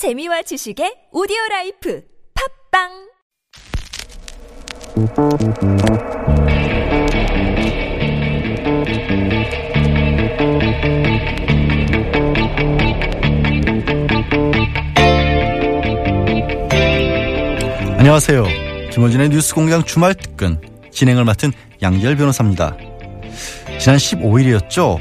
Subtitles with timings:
[0.00, 2.00] 재미와 지식의 audio life
[2.72, 2.88] 팟빵
[17.98, 18.46] 안녕하세요.
[18.92, 20.58] 김어준의 뉴스 공장 주말 특근
[20.90, 21.52] 진행을 맡은
[21.82, 22.74] 양지열 변호사입니다.
[23.78, 24.98] 지난 15일이었죠.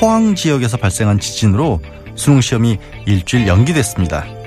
[0.00, 1.82] 포항 지역에서 발생한 지진으로
[2.16, 4.37] 수능 시험이 일주일 연기됐습니다.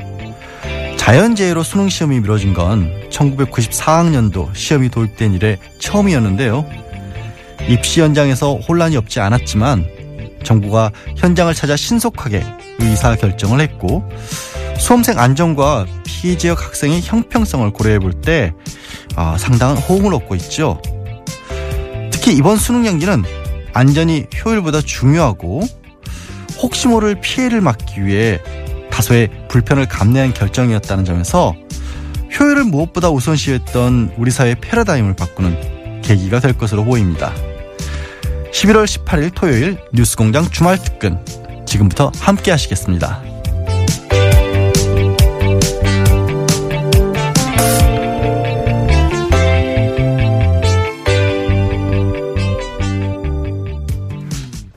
[1.02, 6.63] 자연재해로 수능 시험이 미뤄진 건 1994학년도 시험이 도입된 이래 처음이었는데요.
[7.67, 9.88] 입시 현장에서 혼란이 없지 않았지만
[10.43, 12.43] 정부가 현장을 찾아 신속하게
[12.77, 14.07] 의사 결정을 했고
[14.77, 18.54] 수험생 안전과 피해 지역 학생의 형평성을 고려해 볼때
[19.15, 20.79] 아, 상당한 호응을 얻고 있죠.
[22.12, 23.23] 특히 이번 수능 연기는
[23.73, 25.62] 안전이 효율보다 중요하고
[26.62, 28.40] 혹시 모를 피해를 막기 위해
[28.91, 31.55] 다소의 불편을 감내한 결정이었다는 점에서
[32.40, 37.34] 효율을 무엇보다 우선시했던 우리 사회의 패러다임을 바꾸는 계기가 될 것으로 보입니다.
[38.52, 41.18] 11월 18일 토요일 뉴스공장 주말 특근
[41.65, 43.21] 지금부터 함께 하시겠습니다.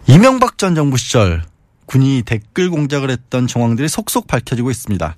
[0.06, 1.42] 이명박 전 정부 시절
[1.86, 5.16] 군이 댓글 공작을 했던 정황들이 속속 밝혀지고 있습니다.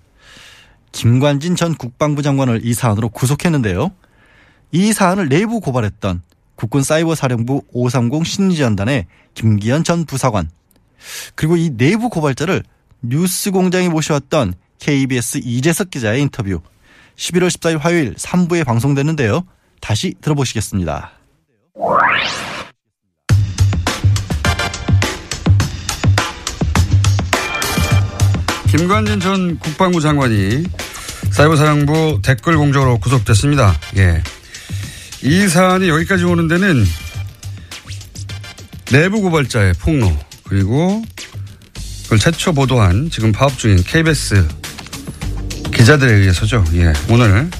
[0.92, 3.90] 김관진 전 국방부 장관을 이 사안으로 구속했는데요.
[4.72, 6.22] 이 사안을 내부 고발했던
[6.54, 10.50] 국군 사이버 사령부 530 심리전단의 김기현 전 부사관
[11.34, 12.62] 그리고 이 내부 고발자를
[13.02, 16.60] 뉴스 공장에 모셔왔던 KBS 이재석 기자의 인터뷰
[17.16, 19.44] 11월 14일 화요일 3부에 방송됐는데요.
[19.80, 21.12] 다시 들어보시겠습니다.
[28.68, 30.64] 김관진 전 국방부 장관이
[31.30, 33.78] 사이버 사령부 댓글 공적으로 구속됐습니다.
[33.96, 34.22] 예.
[35.22, 36.86] 이 사안이 여기까지 오는 데는
[38.86, 41.02] 내부 고발자의 폭로 그리고
[42.04, 44.46] 그걸 최초 보도한 지금 파업 중인 KBS
[45.72, 46.64] 기자들에 의해서죠.
[46.74, 46.92] 예.
[47.08, 47.50] 오늘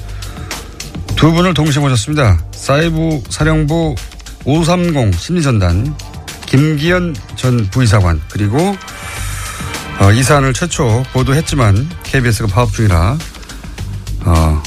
[1.15, 2.43] 두 분을 동시에 모셨습니다.
[2.51, 3.95] 사이버 사령부
[4.45, 5.95] 530 심리전단
[6.45, 8.77] 김기현 전 부의사관 그리고
[9.99, 13.17] 어, 이 사안을 최초 보도했지만 KBS가 파업 중이라
[14.25, 14.63] 어,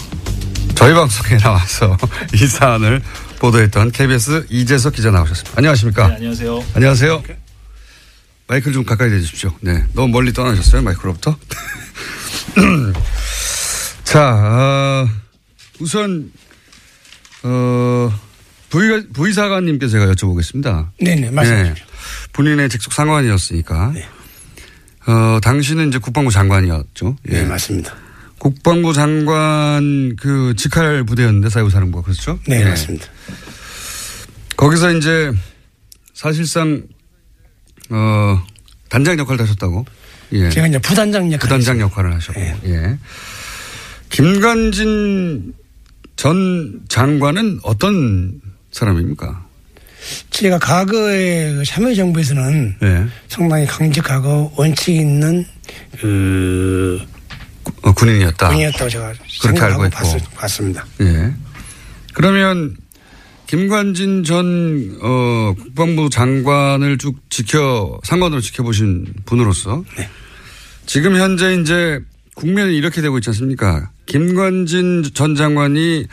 [0.75, 1.97] 저희 방송에 나와서
[2.35, 3.01] 이 사안을
[3.39, 5.53] 보도했던 KBS 이재석 기자 나오셨습니다.
[5.57, 6.09] 안녕하십니까?
[6.09, 6.65] 네, 안녕하세요.
[6.75, 7.23] 안녕하세요.
[8.49, 9.55] 마이크를 좀 가까이 대주십시오.
[9.61, 9.85] 네.
[9.95, 11.37] 너무 멀리 떠나셨어요, 마이크로부터.
[14.05, 15.09] 자, 어,
[15.79, 16.33] 우선,
[17.45, 18.13] 어,
[18.69, 20.89] 부의, 부의사관님께 제가 여쭤보겠습니다.
[21.01, 21.85] 네네, 말씀하십시오.
[21.87, 21.93] 네.
[22.33, 23.93] 본인의 직속 상관이었으니까.
[23.95, 24.09] 네.
[25.07, 27.17] 어, 당신은 이제 국방부 장관이었죠.
[27.31, 27.33] 예.
[27.33, 27.95] 네, 맞습니다.
[28.39, 32.39] 국방부 장관 그 직할 부대였는데 사이버사령부가 그렇죠?
[32.47, 32.65] 네, 예.
[32.65, 33.07] 맞습니다.
[34.57, 35.33] 거기서 이제
[36.15, 36.83] 사실상
[37.91, 38.43] 어
[38.89, 39.85] 단장 역할을 하셨다고.
[40.33, 40.51] 예.
[40.51, 41.39] 제가 이제 부단장 역할.
[41.41, 42.41] 부단장 역할을 하셨고.
[42.41, 42.57] 네.
[42.65, 42.99] 예.
[44.11, 45.55] 김관진
[46.17, 48.41] 전 장관은 어떤
[48.73, 49.47] 사람입니까?
[50.31, 53.07] 제가 과거에 그 참여정부에서는 예.
[53.29, 55.45] 상당히 강직하고 원칙 있는
[56.01, 57.01] 그
[57.83, 58.49] 어, 군인이었다.
[58.49, 59.13] 분이었다고 제가
[59.43, 59.97] 그렇게 알고 생각하고 있고.
[59.97, 60.87] 봤, 봤습니다.
[61.01, 61.33] 예.
[62.15, 62.77] 그러면
[63.47, 70.09] 김관진 전 어, 국방부 장관을 쭉 지켜 상관으로 지켜보신 분으로서 네.
[70.87, 72.01] 지금 현재 이제
[72.35, 73.91] 국면이 이렇게 되고 있지 않습니까?
[74.07, 76.07] 김관진 전 장관이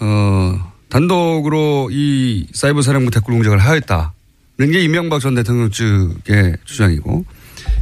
[0.00, 7.24] 어, 단독으로 이 사이버 사령부 댓글 공작을 하였다는 게 이명박 전 대통령 측의 주장이고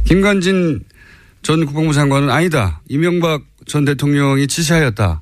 [0.05, 0.85] 김관진
[1.41, 2.79] 전 국방부 장관은 아니다.
[2.87, 5.21] 이명박 전 대통령이 지시하였다.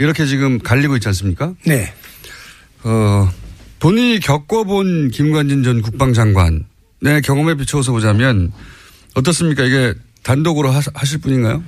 [0.00, 1.54] 이렇게 지금 갈리고 있지 않습니까?
[1.64, 1.94] 네.
[2.82, 3.30] 어,
[3.78, 6.64] 본인이 겪어본 김관진 전 국방장관의
[7.22, 8.50] 경험에 비추어서 보자면
[9.14, 9.62] 어떻습니까?
[9.62, 11.62] 이게 단독으로 하, 하실 분인가요?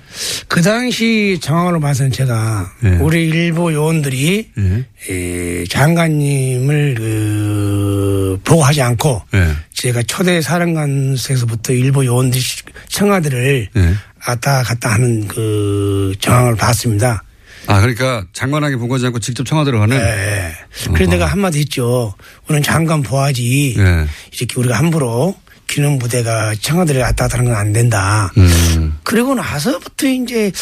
[0.49, 2.97] 그 당시 상황으로 봐서는 제가 네.
[2.97, 4.87] 우리 일부 요원들이 예.
[5.11, 9.49] 에, 장관님을 그 보고하지 않고 예.
[9.75, 12.43] 제가 초대 사령관에서부터 일부 요원들이
[12.89, 13.95] 청와대를 예.
[14.27, 17.23] 왔다 갔다 하는 그 정황을 봤습니다.
[17.69, 19.97] 아, 그러니까 장관에게 보고하지 않고 직접 청와대로 가는?
[19.99, 20.53] 예.
[20.95, 22.15] 그래서 내가 한마디 했죠.
[22.49, 23.75] 우리는 장관 보아지.
[23.77, 24.07] 예.
[24.33, 25.37] 이렇게 우리가 함부로
[25.69, 28.33] 기능 부대가 청와대를 왔다 갔다 하는 건 안 된다.
[28.37, 28.99] 음.
[29.03, 30.53] 그리고 나서부터 이제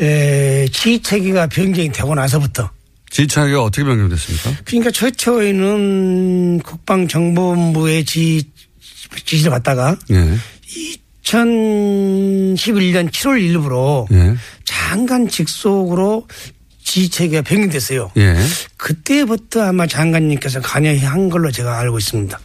[0.00, 2.70] 에, 지휘체계가 변경이 되고 나서부터
[3.10, 4.52] 지휘차가 어떻게 변경됐습니까?
[4.64, 8.42] 그러니까 최초에는 국방정보본부의 지,
[9.24, 10.36] 지시를 받다가 예.
[10.76, 14.36] 이 2011년 7월 1일부로 예.
[14.64, 16.26] 장관 직속으로
[16.82, 18.10] 지휘체계가 변경됐어요.
[18.18, 18.36] 예.
[18.76, 22.38] 그때부터 아마 장관님께서 관여한 걸로 제가 알고 있습니다.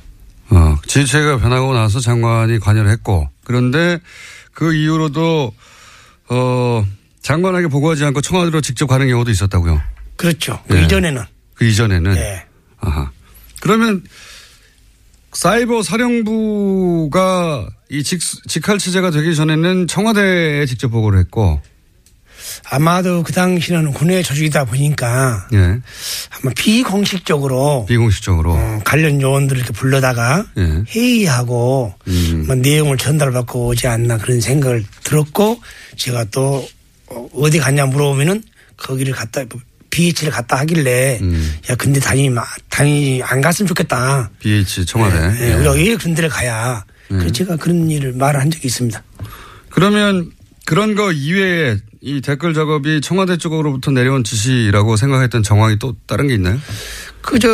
[0.51, 3.99] 어, 지휘체가 변하고 나서 장관이 관여를 했고 그런데
[4.53, 5.53] 그 이후로도
[6.29, 6.85] 어,
[7.21, 9.81] 장관에게 보고하지 않고 청와대로 직접 가는 경우도 있었다고요.
[10.15, 10.61] 그렇죠.
[10.67, 10.83] 그 예.
[10.83, 11.23] 이전에는.
[11.55, 12.13] 그 이전에는.
[12.13, 12.45] 네.
[12.79, 13.11] 아하.
[13.61, 14.03] 그러면
[15.33, 21.61] 사이버 사령부가 이 직, 직할 체제가 되기 전에는 청와대에 직접 보고를 했고,
[22.69, 25.57] 아마도 그 당시는 군의 조직이다 보니까 예.
[25.57, 28.53] 아마 비공식적으로 비공식적으로.
[28.53, 30.83] 어, 관련 요원들을 이렇게 불러다가 예.
[30.89, 32.43] 회의하고 음.
[32.47, 35.61] 뭐 내용을 전달받고 오지 않나 그런 생각을 들었고
[35.97, 36.67] 제가 또
[37.07, 38.43] 어, 어디 갔냐 물어보면은
[38.77, 39.43] 거기를 갔다
[39.89, 41.57] BH를 갔다 하길래 음.
[41.69, 42.29] 야 근데 다니
[42.69, 44.29] 다니 안 갔으면 좋겠다.
[44.39, 45.17] BH 청와대.
[45.41, 45.53] 예, 예.
[45.55, 46.85] 우리가 왜 그런 데를 가야.
[47.09, 49.01] 그래서 제가 그런 일을 말을 한 적이 있습니다.
[49.69, 50.31] 그러면
[50.69, 56.35] 그런 거 이외에 이 댓글 작업이 청와대 쪽으로부터 내려온 지시라고 생각했던 정황이 또 다른 게
[56.35, 56.59] 있나요?
[57.23, 57.47] 그저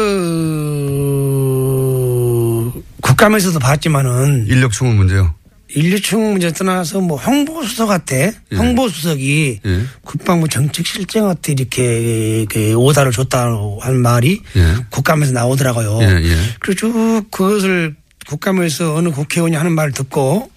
[2.99, 5.33] 국감에서도 봤지만은 인력 충원 문제요.
[5.69, 8.55] 인류충 문제 떠나서 뭐 홍보수석 한테 예.
[8.57, 9.81] 홍보수석이 예.
[10.03, 14.75] 국방부 정책 실장한테 이렇게 그 오다를 줬다고 한 말이 예.
[14.89, 15.99] 국감에서 나오더라고요.
[16.01, 16.75] 예, 예.
[16.75, 17.95] 쭉 그것을
[18.27, 20.51] 국감에서 어느 국회의원이 하는 말을 듣고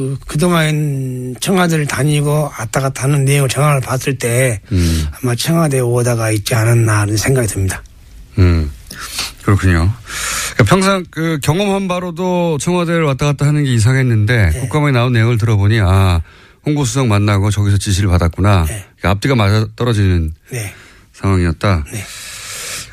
[0.00, 5.06] 그, 그동안 청와대를 다니고 왔다 갔다 하는 내용을 정황을 봤을 때 음.
[5.20, 7.82] 아마 청와대 오다가 있지 않았나 하는 생각이 듭니다.
[8.38, 8.70] 음.
[9.42, 9.92] 그렇군요.
[10.54, 14.60] 그러니까 평상 그 경험한 바로도 청와대를 왔다 갔다 하는 게 이상했는데 네.
[14.60, 16.22] 국감에 나온 내용을 들어보니 아
[16.64, 18.64] 홍보수석 만나고 저기서 지시를 받았구나.
[18.64, 18.86] 네.
[18.96, 20.72] 그러니까 앞뒤가 맞아 떨어지는 네.
[21.12, 21.84] 상황이었다.
[21.92, 22.04] 네.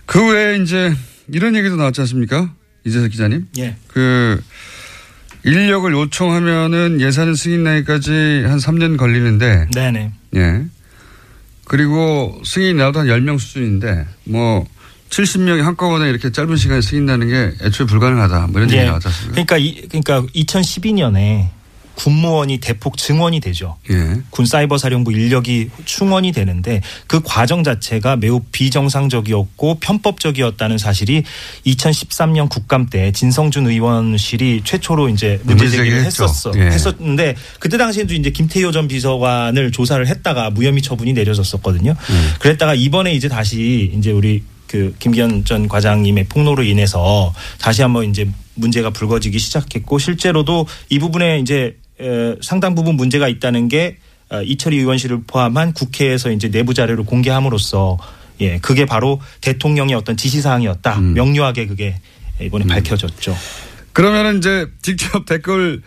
[0.05, 0.93] 그 외에 이제
[1.31, 2.49] 이런 얘기도 나왔지 않습니까?
[2.85, 3.47] 이재석 기자님.
[3.59, 3.75] 예.
[3.87, 4.41] 그
[5.43, 10.11] 인력을 요청하면은 예산 승인 나기까지 한 3년 걸리는데 네네.
[10.35, 10.65] 예.
[11.65, 14.65] 그리고 승인이 나도 한 10명 수준인데 뭐
[15.09, 18.47] 70명이 한꺼번에 이렇게 짧은 시간에 승인 나는 게 애초에 불가능하다.
[18.47, 19.31] 뭐 이런 얘기 나왔지 않습니까?
[19.31, 21.49] 그러니까 이, 그러니까 2012년에
[21.97, 23.75] 군무원이 대폭 증원이 되죠.
[23.89, 24.21] 예.
[24.29, 31.23] 군 사이버 사령부 인력이 충원이 되는데 그 과정 자체가 매우 비정상적이었고 편법적이었다는 사실이
[31.65, 36.05] 2013년 국감 때 진성준 의원실이 최초로 이제 문제 제기를.
[36.05, 36.61] 했었어 예.
[36.67, 41.91] 했었는데 그때 당시에도 이제 김태효 전 비서관을 조사를 했다가 무혐의 처분이 내려졌었거든요.
[41.91, 42.33] 음.
[42.39, 48.29] 그랬다가 이번에 이제 다시 이제 우리 그 김기현 전 과장님의 폭로로 인해서 다시 한번 이제
[48.53, 51.86] 문제가 불거지기 시작했고 실제로도 이 부분에 이제 에,
[52.41, 53.97] 상당 부분 문제가 있다는 게
[54.29, 57.97] 어, 이철희 의원실을 포함한 국회에서 이제 내부 자료를 공개함으로써
[58.39, 61.13] 예 그게 바로 대통령의 어떤 지시 사항이었다 음.
[61.13, 61.95] 명료하게 그게
[62.41, 63.35] 이번에 밝혀졌죠.
[63.93, 65.81] 그러면은 이제 직접 댓글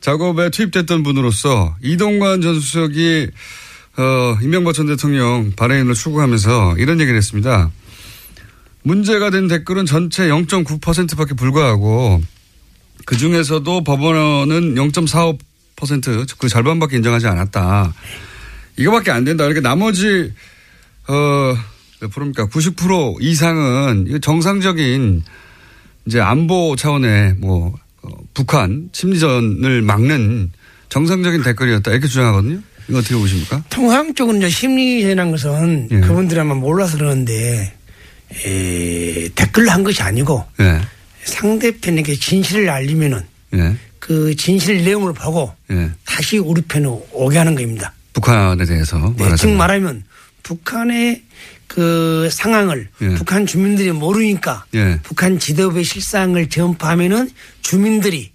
[0.00, 3.28] 작업에 투입됐던 분으로서 이동관 전 수석이
[3.96, 7.70] 어, 이명박 전 대통령 발행인을 출구하면서 이런 얘기를 했습니다.
[8.82, 12.22] 문제가 된 댓글은 전체 0.9%밖에 불과하고
[13.04, 15.38] 그 중에서도 법원은 0.45%
[16.38, 17.94] 그 절반밖에 인정하지 않았다.
[18.76, 19.44] 이거밖에 안 된다.
[19.44, 20.32] 그러니까 나머지
[21.08, 21.56] 어,
[22.00, 22.46] 몇 프로입니까?
[22.46, 25.22] 90% 이상은 정상적인
[26.06, 30.52] 이제 안보 차원의 뭐 어, 북한 심리전을 막는
[30.88, 32.60] 정상적인 댓글이었다 이렇게 주장하거든요.
[32.88, 33.64] 이거 어떻게 보십니까?
[33.68, 36.00] 통상적으로 이제 심리전이라는 것은 예.
[36.00, 37.74] 그분들이 아마 몰라서 그러는데
[38.44, 40.80] 에, 댓글로 한 것이 아니고 예,
[41.24, 43.22] 상대편에게 진실을 알리면은
[43.54, 45.90] 예, 그 진실 내용을 보고 예.
[46.04, 47.92] 다시 우리 편으로 오게 하는 겁니다.
[48.12, 49.56] 북한에 대해서 네, 즉 말하자면.
[49.56, 50.04] 말하면
[50.42, 51.22] 북한의
[51.66, 53.08] 그 상황을 예.
[53.14, 54.98] 북한 주민들이 모르니까 예.
[55.02, 57.30] 북한 지도부의 실상을 전파하면은
[57.62, 58.32] 주민들이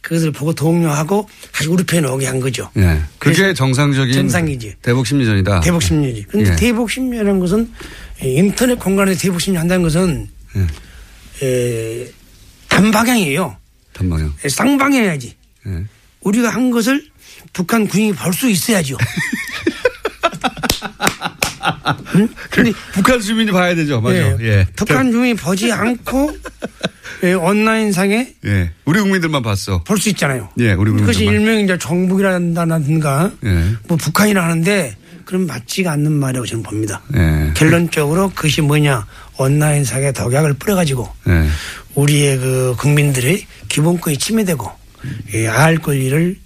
[0.00, 2.68] 그것을 보고 동요하고 다시 우리 편에 오게 한 거죠.
[2.76, 3.00] 예.
[3.18, 4.74] 그게 정상적인 정상이지.
[4.82, 5.60] 대북 심리전이다.
[5.60, 6.26] 대북 심리지.
[6.28, 6.56] 그런데 예.
[6.56, 7.70] 대북 심리라는 것은
[8.20, 11.46] 인터넷 공간에서 대북 심리 한다는 것은 예.
[11.46, 12.08] 에,
[12.68, 13.56] 단방향이에요.
[13.92, 14.32] 단방향.
[14.44, 15.36] 에, 쌍방향이야지.
[15.66, 15.84] 예.
[16.22, 17.04] 우리가 한 것을
[17.52, 18.96] 북한 군인이 볼 수 있어야죠.
[22.16, 22.28] 응?
[22.50, 24.00] 근데 북한 주민이 봐야 되죠.
[24.00, 24.16] 맞아.
[24.16, 24.66] 예, 예.
[24.76, 26.36] 북한 주민이 보지 않고
[27.24, 28.70] 예, 온라인상에 예.
[28.84, 29.82] 우리 국민들만 봤어.
[29.84, 30.48] 볼 수 있잖아요.
[30.58, 31.54] 예, 우리 그것이 국민들만.
[31.54, 33.64] 일명 이제 정북이라든가 예.
[33.86, 37.00] 뭐 북한이라 하는데 그럼 맞지가 않는 말이라고 저는 봅니다.
[37.14, 37.52] 예.
[37.54, 39.06] 결론적으로 그것이 뭐냐
[39.38, 41.46] 온라인상에 독약을 뿌려가지고 예.
[41.94, 44.70] 우리의 그 국민들의 기본권이 침해되고
[45.34, 46.36] 예, 알 권리를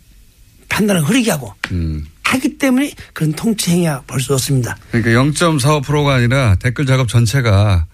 [0.69, 2.05] 판단을 흐리게 하고 음.
[2.23, 4.77] 하기 때문에 그런 통치 행위야 볼수 없습니다.
[4.91, 7.87] 그러니까 0.45%가 아니라 댓글 작업 전체가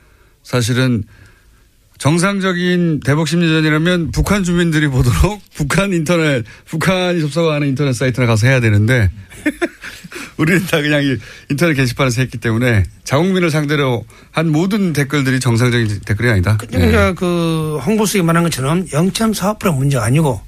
[0.42, 1.04] 사실은
[2.02, 9.08] 정상적인 대북 심리전이라면 북한 주민들이 보도록 북한 인터넷, 북한이 접속하는 인터넷 사이트나 가서 해야 되는데
[10.36, 11.16] 우리는 다 그냥 이
[11.48, 16.56] 인터넷 게시판에서 했기 때문에 자국민을 상대로 한 모든 댓글들이 정상적인 댓글이 아니다.
[16.56, 20.40] 그러니까 그 홍보수에 말한 것처럼 0.45% 문제가 아니고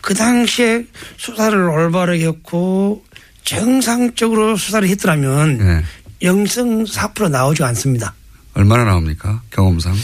[0.00, 0.86] 그 당시에
[1.18, 3.04] 수사를 올바르게 했고
[3.44, 5.84] 정상적으로 수사를 했더라면
[6.22, 6.26] 예.
[6.26, 8.14] 0.4% 나오지 않습니다.
[8.54, 9.42] 얼마나 나옵니까?
[9.50, 9.94] 경험상.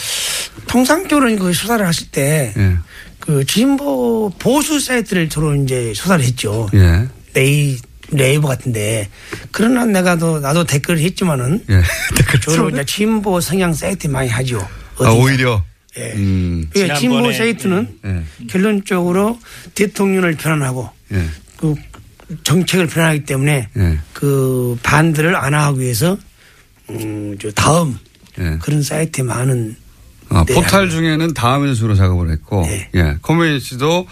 [0.66, 2.76] 통상적으로 그 수사를 하실 때 예.
[3.18, 6.68] 그 진보 보수 사이트를 주로 이제 수사를 했죠.
[6.74, 7.08] 예.
[7.34, 7.78] 네이
[8.12, 9.08] 네이버 같은데
[9.52, 11.82] 그러나 내가 도 나도 댓글을 했지만은 예.
[12.16, 14.58] 댓글 주로 이제 진보 성향 사이트 많이 하죠.
[14.98, 15.12] 아, 어디냐.
[15.12, 15.64] 오히려.
[15.98, 16.12] 예.
[16.12, 16.70] 음.
[16.76, 18.46] 예, 진보 사이트는 예.
[18.48, 19.38] 결론적으로
[19.74, 21.24] 대통령을 비난하고 예.
[21.56, 21.74] 그
[22.44, 23.98] 정책을 비난하기 때문에 예.
[24.12, 26.16] 그 반대를 안 하기 위해서
[26.90, 27.98] 음, 저 다음
[28.40, 28.58] 예.
[28.60, 29.76] 그런 사이트에 많은
[30.30, 30.90] 아, 네, 포탈 아니요.
[30.90, 32.88] 중에는 다음에서 주로 작업을 했고, 네.
[32.94, 33.16] 예.
[33.22, 34.06] 커뮤니티도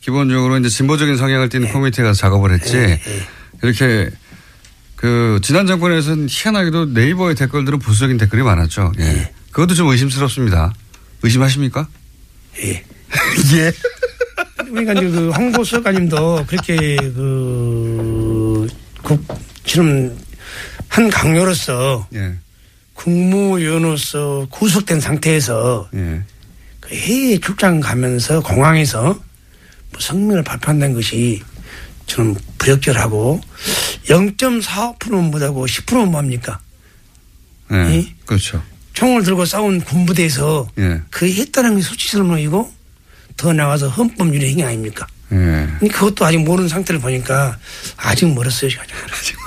[0.00, 3.00] 기본적으로 이제 진보적인 성향을 띠는 커뮤니티에 가서 작업을 했지, 네,
[3.62, 4.10] 이렇게
[4.96, 8.92] 그 지난 정권에서는 희한하게도 네이버의 댓글들은 보수적인 댓글이 많았죠.
[8.98, 9.02] 예.
[9.02, 9.32] 네.
[9.50, 10.72] 그것도 좀 의심스럽습니다.
[11.22, 11.88] 의심하십니까?
[12.62, 12.70] 예.
[13.56, 13.72] 예.
[14.56, 18.66] 그러니까 이제 그 홍보수석가님도 그렇게 그,
[19.02, 19.22] 국,
[19.64, 20.16] 지금
[20.88, 22.34] 한 강요로서 예.
[23.04, 26.22] 국무위원으로서 구속된 상태에서 예.
[26.80, 31.42] 그 해외 출장 가면서 공항에서 뭐 성명을 발표한다는 것이
[32.06, 33.40] 저는 부적절하고
[34.06, 36.60] 0.45%는 뭐하고 10%는 뭐합니까?
[37.72, 37.76] 예.
[37.76, 38.14] 예?
[38.24, 38.62] 그렇죠.
[38.94, 41.02] 총을 들고 싸운 군부대에서 예.
[41.10, 42.72] 그 했다는 게 수치스러운이고
[43.36, 45.06] 더 나가서 헌법유리 행위 아닙니까?
[45.32, 45.88] 예.
[45.88, 47.58] 그것도 아직 모르는 상태를 보니까
[47.96, 48.70] 아직 멀었어요.
[48.70, 49.43] 아직.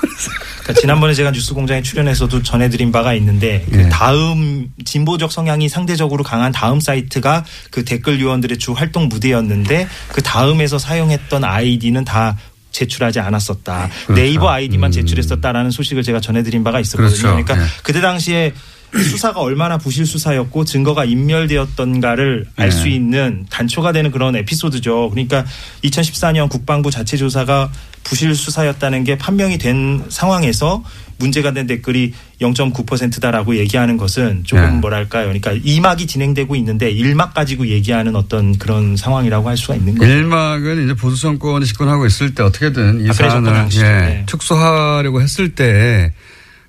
[0.67, 3.89] 그러니까 지난번에 제가 뉴스공장에 출연해서도 전해드린 바가 있는데 그 예.
[3.89, 10.77] 다음 진보적 성향이 상대적으로 강한 다음 사이트가 그 댓글 요원들의 주 활동 무대였는데 그 다음에서
[10.77, 12.38] 사용했던 아이디는 다
[12.71, 13.89] 제출하지 않았었다.
[14.05, 14.21] 그렇죠.
[14.21, 14.91] 네이버 아이디만 음.
[14.91, 17.09] 제출했었다라는 소식을 제가 전해드린 바가 있었거든요.
[17.09, 17.45] 그렇죠.
[17.45, 17.67] 그러니까 예.
[17.81, 18.53] 그때 당시에
[18.93, 22.91] 수사가 얼마나 부실 수사였고 증거가 인멸되었던가를 알수 네.
[22.91, 25.09] 있는 단초가 되는 그런 에피소드죠.
[25.09, 25.45] 그러니까
[25.83, 27.71] 2014년 국방부 자체 조사가
[28.07, 30.83] 부실 수사였다는 게 판명이 된 상황에서
[31.19, 34.71] 문제가 된 댓글이 0.9%다라고 얘기하는 것은 조금 네.
[34.79, 35.23] 뭐랄까요.
[35.25, 40.09] 그러니까 2막이 진행되고 있는데 1막 가지고 얘기하는 어떤 그런 상황이라고 할 수가 있는 거죠.
[40.09, 43.67] 1막은 이제 보수 정권이 집권하고 있을 때 어떻게든 이 아, 사안을.
[43.73, 44.23] 예, 네.
[44.27, 46.13] 축소하려고 했을 때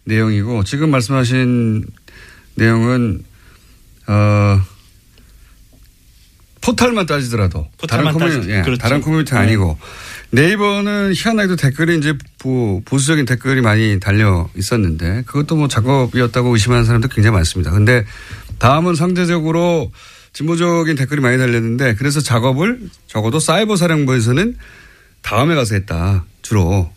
[0.05, 1.85] 내용이고 지금 말씀하신
[2.57, 3.23] 내용은
[4.09, 4.61] 어
[6.63, 8.81] 포탈만 따지더라도 포탈만 다른 커뮤니티 따지- 예, 그렇죠.
[8.81, 9.39] 다른 커뮤니티 네.
[9.41, 9.79] 아니고
[10.31, 17.09] 네이버는 희한하게도 댓글이 이제 보, 보수적인 댓글이 많이 달려 있었는데 그것도 뭐 작업이었다고 의심하는 사람도
[17.09, 17.71] 굉장히 많습니다.
[17.71, 18.05] 근데
[18.59, 19.91] 다음은 상대적으로
[20.35, 24.57] 진보적인 댓글이 많이 달렸는데 그래서 작업을 적어도 사이버 사령부에서는
[25.23, 26.93] 다음에 가서 했다 주로.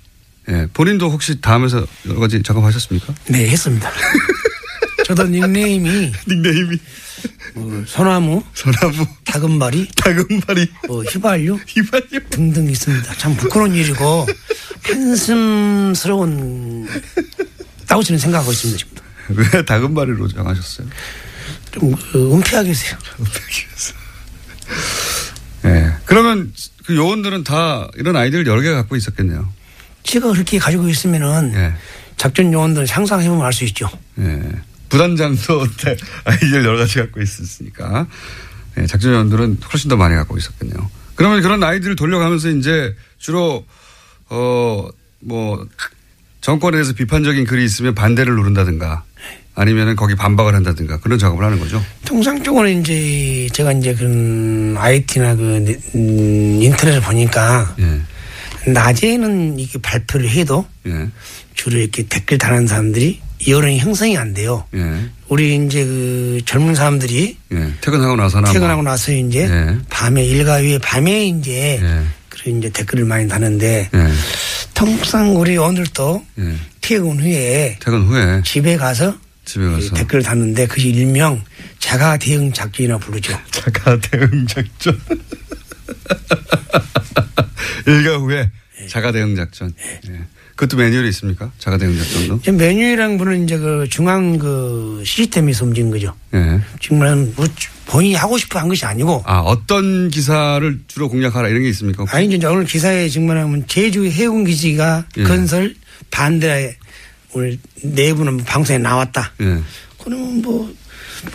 [0.49, 3.13] 예, 본인도 혹시 다음에서 여러 가지 작업하셨습니까?
[3.29, 3.91] 네, 했습니다.
[5.05, 5.87] 저도 닉네임이
[6.27, 6.77] 닉네임이
[7.53, 12.29] 뭐 소나무, 소나무, 다금바리, 다금바리, 뭐 휘발유 휘발유.
[12.29, 13.13] 등등 있습니다.
[13.15, 14.25] 참 부끄러운 일이고
[14.83, 16.87] 한숨스러운
[17.87, 18.77] 다고 저는 생각하고 있습니다.
[18.79, 19.01] 지금도.
[19.29, 20.87] 왜 다금바리로 정하셨어요?
[21.71, 22.97] 좀 그, 은폐하게 해주세요.
[25.65, 25.93] 예.
[26.05, 26.51] 그러면
[26.85, 29.47] 그 요원들은 다 이런 아이디어를 여러 개 갖고 있었겠네요.
[30.03, 31.73] 제가 그렇게 가지고 있으면은 예.
[32.17, 33.89] 작전 요원들 상상해보면 알 수 있죠.
[34.19, 34.41] 예.
[34.91, 35.65] 부단장도
[36.25, 38.05] 아이디어를 여러 가지 갖고 있었으니까.
[38.77, 40.89] 예, 작전 요원들은 훨씬 더 많이 갖고 있었겠네요.
[41.15, 43.65] 그러면 그런 아이디를 돌려가면서 이제 주로,
[44.29, 44.87] 어,
[45.19, 45.65] 뭐,
[46.41, 49.03] 정권에 대해서 비판적인 글이 있으면 반대를 누른다든가
[49.53, 51.83] 아니면은 거기 반박을 한다든가 그런 작업을 하는 거죠.
[52.05, 58.71] 통상적으로 이제 제가 이제 그런 IT나 그 네- 음, 인터넷을 보니까 예.
[58.71, 61.09] 낮에는 이게 발표를 해도 예.
[61.53, 64.65] 주로 이렇게 댓글 다는 사람들이 여론이 형성이 안 돼요.
[64.75, 65.09] 예.
[65.29, 67.73] 우리 이제 그 젊은 사람들이 예.
[67.81, 68.51] 퇴근하고 나서나.
[68.51, 68.91] 퇴근하고 뭐.
[68.91, 69.77] 나서 이제 예.
[69.89, 72.01] 밤에 일과 위에 밤에 이제 예.
[72.29, 74.07] 그런 이제 댓글을 많이 다는데 예.
[74.73, 76.55] 통상 우리 오늘도 예.
[76.81, 79.93] 퇴근 후에 퇴근 후에 집에 가서 집에 그 가서.
[79.95, 81.41] 댓글을 다는데 그것이 일명
[81.79, 83.37] 자가 대응 작전이라 부르죠.
[83.51, 84.99] 자가 대응 작전.
[87.87, 88.49] 일가 후에
[88.87, 89.73] 자가 대응 작전.
[90.09, 90.19] 예.
[90.61, 91.51] 그것도 매뉴얼이 있습니까?
[91.57, 92.51] 자가 대응 작전도?
[92.51, 96.13] 메뉴랑 분은 이제 그 중앙 그 시스템에서 움직이는 거죠.
[96.35, 96.59] 예.
[96.79, 97.47] 정말 뭐
[97.87, 102.03] 본인이 하고 싶어 한 것이 아니고 아, 어떤 기사를 주로 공략하라 이런 게 있습니까?
[102.03, 102.15] 혹시?
[102.15, 105.23] 아니 이제 오늘 기사에 증명하면 제주 해군 기지가 예.
[105.23, 105.73] 건설
[106.11, 106.75] 반대에
[107.33, 109.31] 오늘 내부는 방송에 나왔다.
[109.41, 109.57] 예.
[109.97, 110.71] 그러면 뭐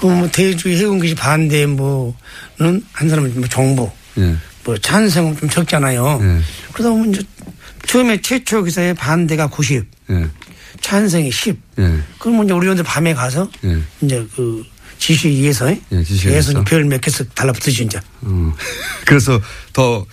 [0.00, 4.36] 뭐 대주의 해운기지 반대 뭐는 한 사람은 뭐 정부 예.
[4.64, 6.20] 뭐 찬성은 좀 적잖아요.
[6.22, 6.40] 예.
[6.72, 7.22] 그러다 보면 이제
[7.86, 10.26] 처음에 최초 기사의 반대가 90, 예.
[10.80, 11.58] 찬성이 10.
[11.78, 11.98] 예.
[12.18, 13.78] 그러면 이제 우리 의원들 밤에 가서 예.
[14.02, 14.64] 이제 그
[14.98, 16.64] 지시에 의해서 예, 지시에 의해서 의해서.
[16.64, 18.52] 별몇 개씩 달라붙으지 이제 어.
[19.06, 19.40] 그래서
[19.72, 20.06] 더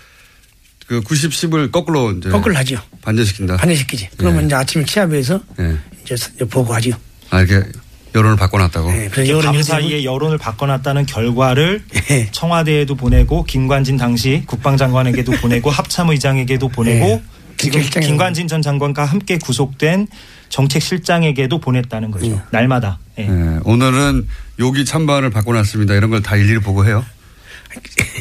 [0.88, 2.77] 그 90, 10을 거꾸로 이제 거꾸로 하죠.
[3.01, 3.58] 반전시킨다.
[3.58, 4.10] 반대시키지.
[4.18, 4.46] 그러면 예.
[4.48, 5.77] 이제 아침에 취합해서 예.
[6.03, 6.15] 이제
[6.46, 6.92] 보고하죠.
[7.30, 7.68] 아, 이렇게
[8.13, 8.92] 여론을 바꿔놨다고.
[8.92, 9.10] 예.
[9.12, 12.30] 그래서 밤 여론이 사이에 여론을 바꿔놨다는 결과를 예.
[12.32, 17.24] 청와대에도 보내고 김관진 당시 국방장관에게도 보내고 합참의장에게도 보내고 예.
[17.57, 20.07] 지금 김관진 전 장관과 함께 구속된
[20.50, 22.25] 정책실장에게도 보냈다는 거죠.
[22.27, 22.39] 예.
[22.51, 23.00] 날마다.
[23.19, 23.24] 예.
[23.24, 23.60] 예.
[23.63, 24.27] 오늘은
[24.60, 25.93] 여기 찬반을 바꿔놨습니다.
[25.95, 27.05] 이런 걸 다 일일이 보고해요.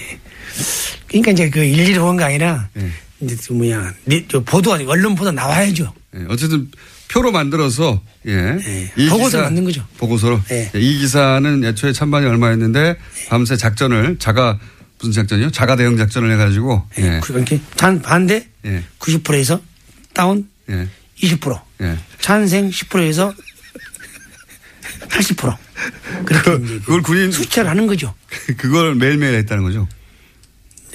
[1.08, 2.90] 그러니까 이제 그 일일이 온게 아니라 예.
[3.20, 5.92] 이제 그 뭐야 네, 저 보도가 언론 보도 나와야죠.
[6.16, 6.70] 예, 어쨌든
[7.10, 8.32] 표로 만들어서 예.
[8.66, 9.84] 예, 이 보고서를 만든 거죠.
[9.98, 10.40] 보고서로.
[10.74, 12.96] 이 기사는 애초에 찬반이 얼마였는데
[13.28, 14.58] 밤새 작전을 자가
[15.02, 15.50] 무슨 작전이요?
[15.50, 17.16] 자가 대응 작전을 해가지고 예.
[17.16, 17.20] 예.
[17.20, 18.84] 그렇게 찬 반대 예.
[19.00, 19.60] 90%에서
[20.14, 20.88] 다운 예.
[21.20, 21.98] 20%, 예.
[22.20, 23.34] 찬생 10%에서
[25.08, 25.56] 80%
[26.24, 28.14] 그렇게 그, 그걸 군인 수치를 하는 거죠.
[28.56, 29.88] 그걸 매일매일 했다는 거죠.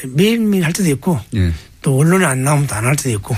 [0.05, 1.51] 매일매일 할 때도 있고 예.
[1.81, 3.35] 또 언론에 안 나오면 또안할 때도 있고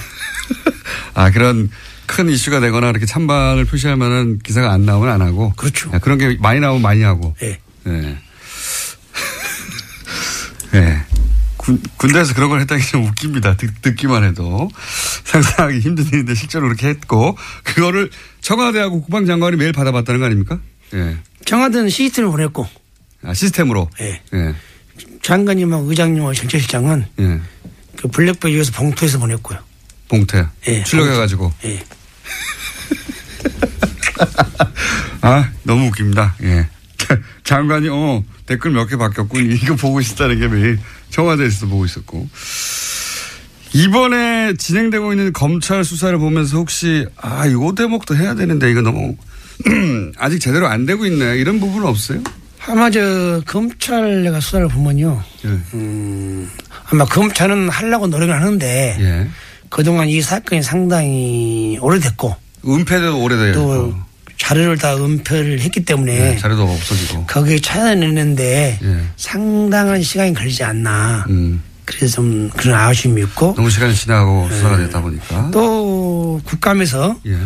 [1.16, 1.70] 아 그런
[2.06, 5.54] 큰 이슈가 되거나 이렇게 찬반을 표시할 만한 기사가 안 나오면 안 하고.
[5.56, 5.90] 그렇죠.
[5.94, 7.36] 예, 그런 게 많이 나오면 많이 하고.
[7.42, 7.60] 예.
[7.88, 8.18] 예.
[10.76, 11.00] 예.
[11.58, 13.58] 군, 군대에서 그런 걸 했다는 게 좀 웃깁니다.
[13.58, 14.70] 듣, 듣기만 해도.
[15.26, 18.10] 상상하기 힘든 일인데 실제로 그렇게 했고, 그거를
[18.42, 20.60] 청와대하고 국방장관이 매일 받아봤다는 거 아닙니까?
[20.94, 21.18] 예.
[21.46, 22.68] 청와대는 시스템을 보냈고
[23.24, 23.90] 아, 시스템으로.
[24.02, 24.22] 예.
[24.34, 24.56] 예.
[25.22, 27.40] 장관님하고 의장님하고 정책실장은 예.
[27.98, 29.60] 그 블랙베이에서 봉투에서 보냈고요.
[30.08, 30.46] 봉태.
[30.68, 30.84] 예.
[30.84, 31.54] 출력해가지고.
[31.66, 31.84] 예.
[35.22, 36.36] 아, 너무 웃깁니다.
[36.44, 36.68] 예.
[37.44, 39.52] 장관이, 어, 댓글 몇 개 바뀌었군.
[39.54, 40.80] 이거 보고 있었다는 게 매일
[41.12, 42.28] 청와대에서 보고 있었고.
[43.74, 49.16] 이번에 진행되고 있는 검찰 수사를 보면서 혹시, 아, 요 대목도 해야 되는데 이거 너무,
[50.18, 51.38] 아직 제대로 안 되고 있네.
[51.38, 52.22] 이런 부분은 없어요?
[52.66, 55.22] 아마 저 검찰 내가 수사를 보면요.
[55.46, 55.50] 예.
[55.76, 56.50] 음,
[56.90, 59.28] 아마 검찰은 하려고 노력을 하는데 예.
[59.70, 62.36] 그동안 이 사건이 상당히 오래됐고
[62.68, 63.54] 은폐도 오래돼요.
[63.54, 63.96] 또
[64.50, 67.26] 자료를 다 은폐를 했기 때문에 예, 자료도 없어지고.
[67.28, 69.04] 거기에 찾아내는데 예.
[69.16, 71.26] 상당한 시간이 걸리지 않나.
[71.30, 71.62] 음.
[71.86, 75.42] 그래서 좀 그런 아쉬움이 있고 너무 시간이 지나고 수사가 됐다 보니까.
[75.44, 75.52] 네.
[75.52, 77.38] 또 국감에서 예.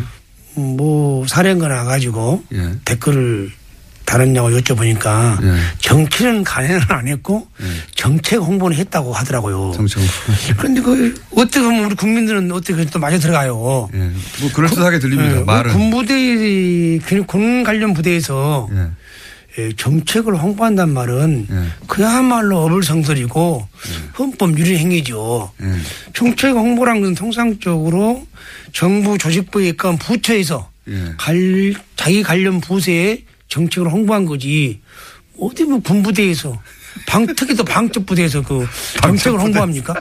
[0.56, 2.72] 뭐 사령관 와가지고 예.
[2.86, 3.52] 댓글을
[4.13, 5.56] 달았냐고 여쭤보니까 예.
[5.80, 7.65] 정치는 간행을 안 했고 예.
[7.95, 9.71] 정책 홍보는 했다고 하더라고요.
[9.76, 10.04] 정청.
[10.58, 13.89] 그런데 그 어떻게 보면 우리 국민들은 어떻게 또 맞아 들어가요.
[13.91, 13.97] 예.
[13.97, 15.39] 뭐 그럴듯하게 들립니다.
[15.39, 15.71] 예, 말은.
[15.73, 18.88] 군부대 군 관련 부대에서 예.
[19.58, 21.63] 예, 정책을 홍보한단 말은 예.
[21.88, 23.67] 그야말로 어불성설이고
[24.19, 25.52] 헌법 유리 행위죠.
[25.63, 25.65] 예.
[26.13, 28.28] 정책 홍보란 건 통상적으로
[28.73, 31.13] 정부 조직부에 있건 부처에서 예.
[31.17, 33.23] 갈, 자기 관련 부서에
[33.54, 34.82] 정책을 홍보한 거지.
[35.39, 36.60] 어디 뭐 군부대에서
[37.06, 38.66] 방, 특히 또 방첩 부대에서 그
[39.02, 39.94] 정책을 홍보합니까?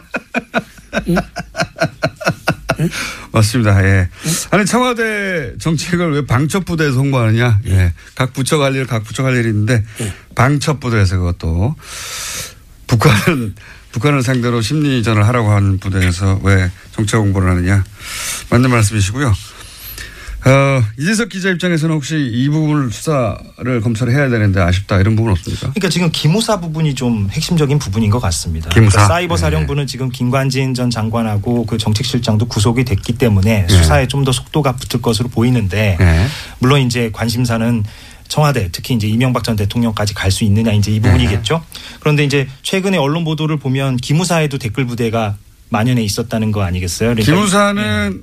[3.30, 3.84] 맞습니다.
[3.84, 4.08] 예.
[4.50, 7.60] 아니 청와대 정책을 왜 방첩 부대에서 홍보하느냐?
[7.66, 7.92] 예.
[8.14, 9.84] 각 부처 관리를 각 부처 관리를 있는데
[10.34, 11.76] 방첩 부대에서 그것도
[12.86, 13.54] 북한은
[13.92, 17.84] 북한을 상대로 심리전을 하라고 하는 부대에서 왜 정책 홍보를 하느냐?
[18.48, 19.34] 맞는 말씀이시고요.
[20.44, 25.68] 어, 이재석 기자 입장에서는 혹시 이 부분을 수사를 검찰이 해야 되는데 아쉽다 이런 부분 없습니까?
[25.70, 28.68] 그러니까 지금 기무사 부분이 좀 핵심적인 부분인 것 같습니다.
[28.70, 28.90] 기무사?
[28.96, 29.40] 그러니까 사이버 네.
[29.40, 33.68] 사령부는 지금 김관진 전 장관하고 그 정책실장도 구속이 됐기 때문에 네.
[33.68, 36.26] 수사에 좀 더 속도가 붙을 것으로 보이는데 네.
[36.60, 37.82] 물론 이제 관심사는
[38.28, 41.60] 청와대 특히 이제 이명박 전 대통령까지 갈 수 있느냐 이제 이 부분이겠죠.
[42.00, 45.36] 그런데 이제 최근에 언론 보도를 보면 기무사에도 댓글 부대가
[45.70, 47.10] 만연해 있었다는 거 아니겠어요?
[47.10, 48.22] 그러니까 기무사는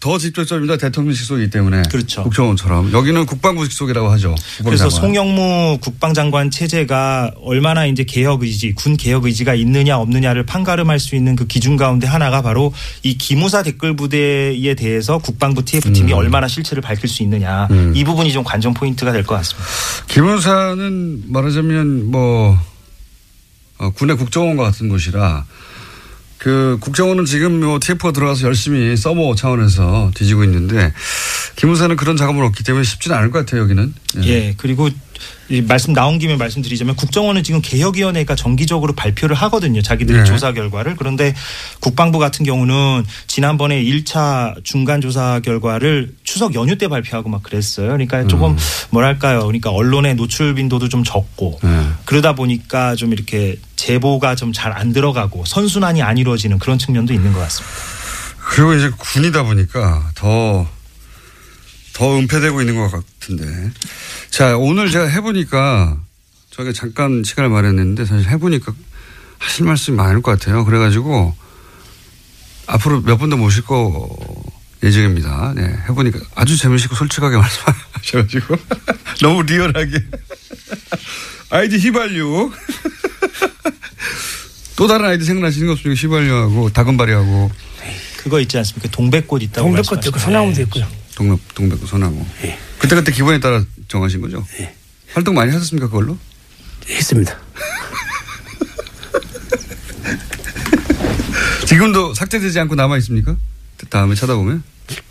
[0.00, 0.76] 더 직접적입니다.
[0.76, 1.82] 대통령 직속이기 때문에.
[1.90, 2.22] 그렇죠.
[2.24, 2.92] 국정원처럼.
[2.92, 4.34] 여기는 국방부 직속이라고 하죠.
[4.64, 4.90] 그래서 국방장관.
[4.90, 11.36] 송영무 국방장관 체제가 얼마나 이제 개혁 의지, 군 개혁 의지가 있느냐 없느냐를 판가름할 수 있는
[11.36, 17.08] 그 기준 가운데 하나가 바로 이 기무사 댓글 부대에 대해서 국방부 TF팀이 얼마나 실체를 밝힐
[17.08, 17.92] 수 있느냐 음.
[17.94, 19.66] 이 부분이 좀 관전 포인트가 될 것 같습니다.
[20.08, 22.58] 기무사는 말하자면 뭐
[23.78, 25.44] 어, 군의 국정원과 같은 곳이라
[26.46, 30.92] 그 국정원은 지금 뭐 TF가 들어가서 열심히 서버 차원에서 뒤지고 있는데
[31.56, 33.92] 기무사는 그런 작업을 없기 때문에 쉽지는 않을 것 같아요 여기는.
[34.22, 34.94] 예, 그리고 이
[35.66, 39.80] 말씀 나온 김에 말씀드리자면 국정원은 지금 개혁위원회가 정기적으로 발표를 하거든요.
[39.80, 40.26] 자기들의 네.
[40.26, 40.96] 조사 결과를.
[40.96, 41.34] 그런데
[41.80, 47.86] 국방부 같은 경우는 지난번에 1차 중간 조사 결과를 추석 연휴 때 발표하고 막 그랬어요.
[47.88, 48.56] 그러니까 조금
[48.90, 49.40] 뭐랄까요.
[49.40, 51.86] 그러니까 언론의 노출 빈도도 좀 적고 네.
[52.04, 57.32] 그러다 보니까 좀 이렇게 제보가 좀 잘 안 들어가고 선순환이 안 이루어지는 그런 측면도 있는
[57.32, 57.74] 것 같습니다.
[58.48, 60.66] 그리고 이제 군이다 보니까 더,
[61.92, 63.70] 더 은폐되고 있는 것 같 은데.
[64.30, 65.98] 자, 오늘 제가 해보니까
[66.50, 68.72] 저희가 잠깐 시간을 마련했는데 사실 해보니까
[69.38, 70.64] 하실 말씀이 많을 것 같아요.
[70.64, 71.34] 그래가지고
[72.66, 74.08] 앞으로 몇 분 더 모실 거
[74.82, 75.52] 예정입니다.
[75.56, 75.62] 네.
[75.88, 78.56] 해보니까 아주 재미있고 솔직하게 말씀하셔가지고
[79.22, 80.02] 너무 리얼하게.
[81.50, 82.50] 아이디 휘발유.
[84.76, 86.00] 또 다른 아이디 생각나시는 거 없습니까?
[86.00, 87.50] 휘발유하고 다금바리하고
[88.18, 88.88] 그거 있지 않습니까?
[88.90, 90.20] 동백꽃 있다고 동백꽃도 있고 말씀하시잖아요.
[90.54, 90.86] 소나무도 있고요.
[91.16, 92.24] 동백, 동백구 소나무.
[92.44, 92.56] 예.
[92.78, 94.46] 그때그때 기분에 따라 정하신 거죠?
[94.60, 94.72] 예.
[95.12, 96.16] 활동 많이 하셨습니까, 그걸로?
[96.88, 97.36] 했습니다.
[101.66, 103.34] 지금도 삭제되지 않고 남아 있습니까?
[103.88, 104.62] 다음에 찾아보면?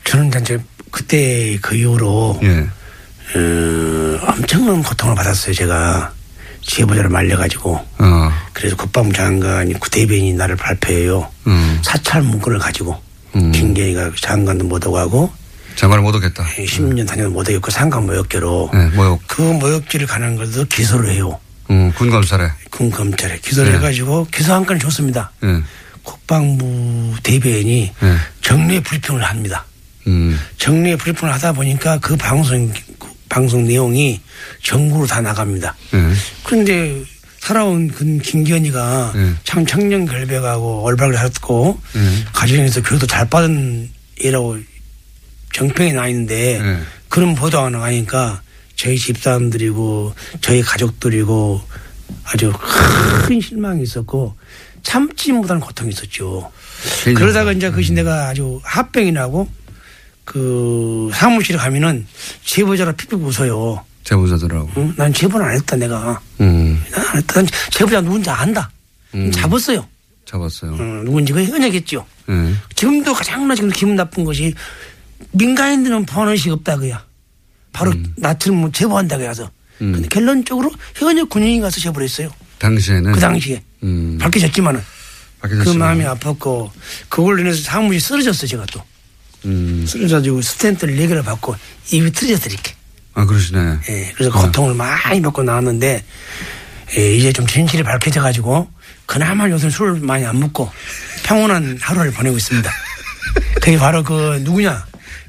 [0.05, 0.57] 저는 이제
[0.91, 2.69] 그때 그 이후로 예.
[3.37, 5.55] 어, 엄청난 고통을 받았어요.
[5.55, 6.13] 제가
[6.61, 11.29] 제보자를 말려가지고 어, 그래서 국방부 장관이 구대변인이 나를 발표해요.
[11.47, 11.81] 음.
[11.83, 13.01] 사찰 문건을 가지고
[13.35, 13.51] 음.
[13.51, 15.33] 김계희가 장관도 못 오고 하고
[15.75, 16.43] 장관을 못 오겠다.
[16.57, 19.21] 10년 다녀도 못 오겠고 상관 모욕죄로 네, 모욕.
[19.27, 21.39] 그 모욕죄를 가는 것도 기소를 해요.
[21.69, 22.49] 음, 군 검찰에.
[22.69, 23.77] 군 검찰에 기소를 네.
[23.77, 25.31] 해가지고 기소 한 건을 줬습니다.
[25.43, 25.61] 예.
[26.03, 28.17] 국방부 대변인이 네.
[28.41, 29.65] 정례 브리핑을 합니다.
[30.07, 32.71] 음, 정례 브리핑을 하다 보니까 그 방송
[33.27, 34.21] 방송 내용이
[34.63, 35.75] 전국으로 다 나갑니다.
[35.93, 36.13] 예.
[36.43, 37.03] 그런데
[37.39, 39.33] 살아온 그 김기현이가 네.
[39.43, 42.23] 참 청년 결백하고 올바르게 살았고 네.
[42.33, 43.89] 가정에서 교육도 잘 받은
[44.23, 44.57] 애라고
[45.55, 46.79] 정평이 나 있는데 네.
[47.07, 48.41] 그런 보도가 나가니까
[48.75, 51.61] 저희 집사람들이고 저희 가족들이고
[52.25, 52.51] 아주
[53.25, 54.35] 큰 실망이 있었고
[54.83, 56.51] 참지 못하는 고통이 있었죠.
[57.15, 59.47] 그러다가 이제 그것이 내가 아주 합병이 나고
[60.25, 62.05] 그 사무실에 가면은
[62.43, 63.81] 제보자로 픽픽 웃어요.
[64.03, 64.69] 제보자들하고.
[64.75, 64.93] 응?
[64.97, 66.19] 난 제보는 안 했다 내가.
[66.41, 67.33] 음, 난안 했다.
[67.35, 68.69] 난 제보자 누군지 안다.
[69.13, 69.31] 음.
[69.31, 69.87] 잡았어요.
[70.25, 70.73] 잡았어요.
[70.73, 72.05] 어, 누군지 그 현역했죠.
[72.29, 72.55] 예.
[72.75, 74.53] 지금도 가장 나 지금 기분 나쁜 것이
[75.31, 77.03] 민간인들은 번호식 없다 그야.
[77.73, 79.49] 바로 나처럼 뭐 제보한다고 해서.
[79.81, 79.91] 음.
[79.93, 82.29] 근데 결론적으로 현역 군인이 가서 제보를 했어요.
[82.59, 83.11] 당시에는.
[83.11, 83.61] 그 당시에.
[83.83, 84.17] 음.
[84.19, 84.79] 밝혀졌지만은.
[84.79, 85.97] 그 밝혀졌지만.
[85.97, 86.69] 마음이 아팠고
[87.09, 88.81] 그걸로 인해서 사무실이 쓰러졌어 제가 또.
[89.45, 89.85] 음.
[89.87, 91.55] 쓰러져가지고 스탠트를 4개를 받고
[91.91, 92.73] 입이 틀어졌어 이렇게.
[93.13, 93.79] 아, 그러시네.
[93.89, 96.03] 예, 그래서 고통을 많이 받고 나왔는데
[96.97, 98.69] 예, 이제 좀 진실이 밝혀져 가지고
[99.05, 100.69] 그나마 요새 술을 많이 안 먹고
[101.23, 102.69] 평온한 하루를 보내고 있습니다.
[103.61, 104.85] 그게 바로 그 누구냐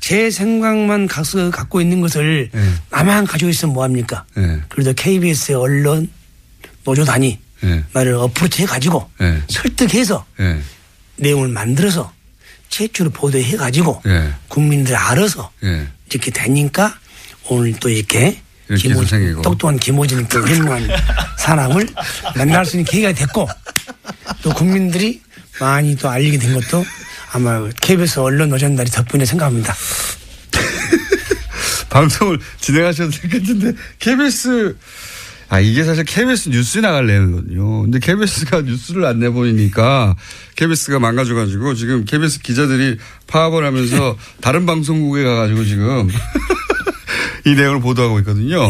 [0.06, 2.60] 제 생각만 가서 갖고 있는 것을 예.
[2.90, 4.24] 나만 가지고 있으면 뭐합니까?
[4.38, 4.60] 예.
[4.68, 6.08] 그래도 KBS의 언론
[6.84, 7.84] 노조단이 예.
[7.92, 9.42] 나를 어프로치 해가지고 예.
[9.48, 10.60] 설득해서 예.
[11.16, 12.12] 내용을 만들어서
[12.68, 14.32] 최초로 보도해가지고 예.
[14.46, 15.88] 국민들 알아서 예.
[16.08, 16.96] 이렇게 되니까
[17.48, 18.40] 오늘 또 이렇게
[18.78, 19.02] 김호-.
[19.42, 20.88] 똑똑한 김호진 또 훌륭한
[21.36, 21.88] 사람을
[22.36, 23.48] 만날 수 있는 기회가 됐고
[24.44, 25.20] 또 국민들이
[25.58, 26.84] 많이 또 알리게 된 것도
[27.36, 29.74] 아마 KBS 언론 노전날이 덕분에 생각합니다.
[31.90, 34.74] 방송을 진행하셔도 되겠는데 KBS
[35.50, 37.82] 아 이게 사실 KBS 뉴스에 나갈 내용이거든요.
[37.82, 40.16] 근데 KBS가 뉴스를 안 내보니까
[40.56, 42.96] KBS가 망가져가지고 지금 KBS 기자들이
[43.26, 46.08] 파업을 하면서 다른 방송국에 가가지고 지금
[47.44, 48.66] 이 내용을 보도하고 있거든요.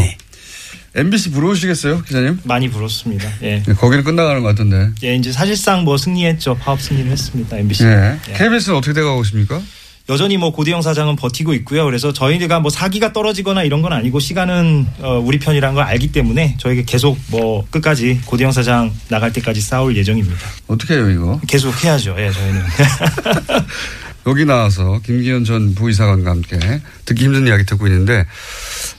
[0.97, 2.39] MBC 부러우시겠어요, 기자님?
[2.45, 3.29] 많이 불었습니다.
[3.43, 3.63] 예.
[3.63, 4.91] 네, 거기는 끝나가는 것 같은데.
[5.05, 6.57] 예, 이제 사실상 뭐 승리했죠.
[6.57, 7.59] 파업 승리를 했습니다.
[7.59, 7.85] MBC.
[7.85, 8.19] 예.
[8.35, 9.61] KBS는 어떻게 돼가고 있습니까?
[10.09, 11.85] 여전히 뭐 고대영 사장은 버티고 있고요.
[11.85, 16.57] 그래서 저희가 뭐 사기가 떨어지거나 이런 건 아니고 시간은 어, 우리 편이라는 걸 알기 때문에
[16.59, 20.39] 저희가 계속 뭐 끝까지 고대영 사장 나갈 때까지 싸울 예정입니다.
[20.69, 21.41] 어떻게 해요, 이거?
[21.47, 22.15] 계속 해야죠.
[22.19, 22.63] 예, 저희는.
[24.29, 26.59] 여기 나와서 김기현 전 부의사관과 함께
[27.05, 28.27] 듣기 힘든 이야기 듣고 있는데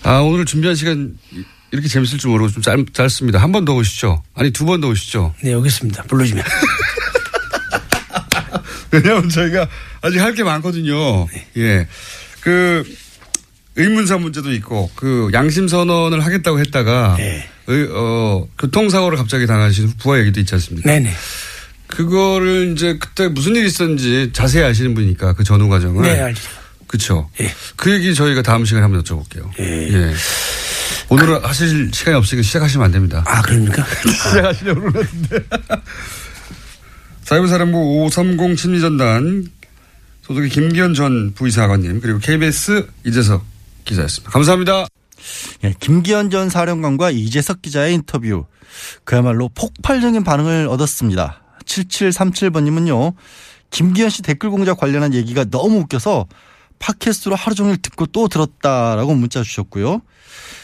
[0.04, 1.18] 아 오늘 준비한 시간
[1.72, 3.40] 이렇게 재밌을 줄 모르고 좀 짧, 짧습니다.
[3.40, 4.24] 한 번 더 오시죠.
[4.36, 5.34] 아니 두 번 더 오시죠.
[5.44, 6.04] 네, 여기 있습니다.
[6.04, 6.44] 불러주면.
[8.92, 9.68] 왜냐하면 저희가
[10.02, 11.28] 아직 할 게 많거든요.
[11.58, 11.88] 예.
[12.42, 12.84] 그
[13.76, 17.48] 의문사 문제도 있고 그 양심 선언을 하겠다고 했다가 네.
[17.68, 20.90] 의- 어, 교통사고를 갑자기 당하신 부하 얘기도 있지 않습니까?
[20.90, 21.12] 네네.
[21.88, 26.02] 그거를 이제 그때 무슨 일이 있었는지 자세히 아시는 분이니까 그 전후 과정을.
[26.04, 26.42] 네, 알죠.
[26.88, 27.30] 그렇죠.
[27.42, 27.52] 예.
[27.76, 29.52] 그 얘기 저희가 다음 시간에 한번 여쭤볼게요.
[29.60, 29.90] 예.
[29.94, 30.14] 예.
[31.10, 33.24] 오늘은 하실 시간이 없으니까 시작하시면 안 됩니다.
[33.26, 33.86] 아, 그럽니까?
[33.86, 35.40] 시작하시려고 그러는데.
[37.24, 39.48] 사회부사령부 530 심리전단
[40.24, 43.46] 소속의 김기현 전 부의사관님 그리고 KBS 이재석
[43.86, 44.32] 기자였습니다.
[44.32, 44.88] 감사합니다.
[45.64, 48.46] 예, 김기현 전 사령관과 이재석 기자의 인터뷰.
[49.04, 51.42] 그야말로 폭발적인 반응을 얻었습니다.
[51.66, 53.14] 7737번님은요,
[53.72, 56.28] 김기현 씨 댓글 공작 관련한 얘기가 너무 웃겨서
[56.80, 60.02] 팟캐스트로 하루 종일 듣고 또 들었다라고 문자 주셨고요.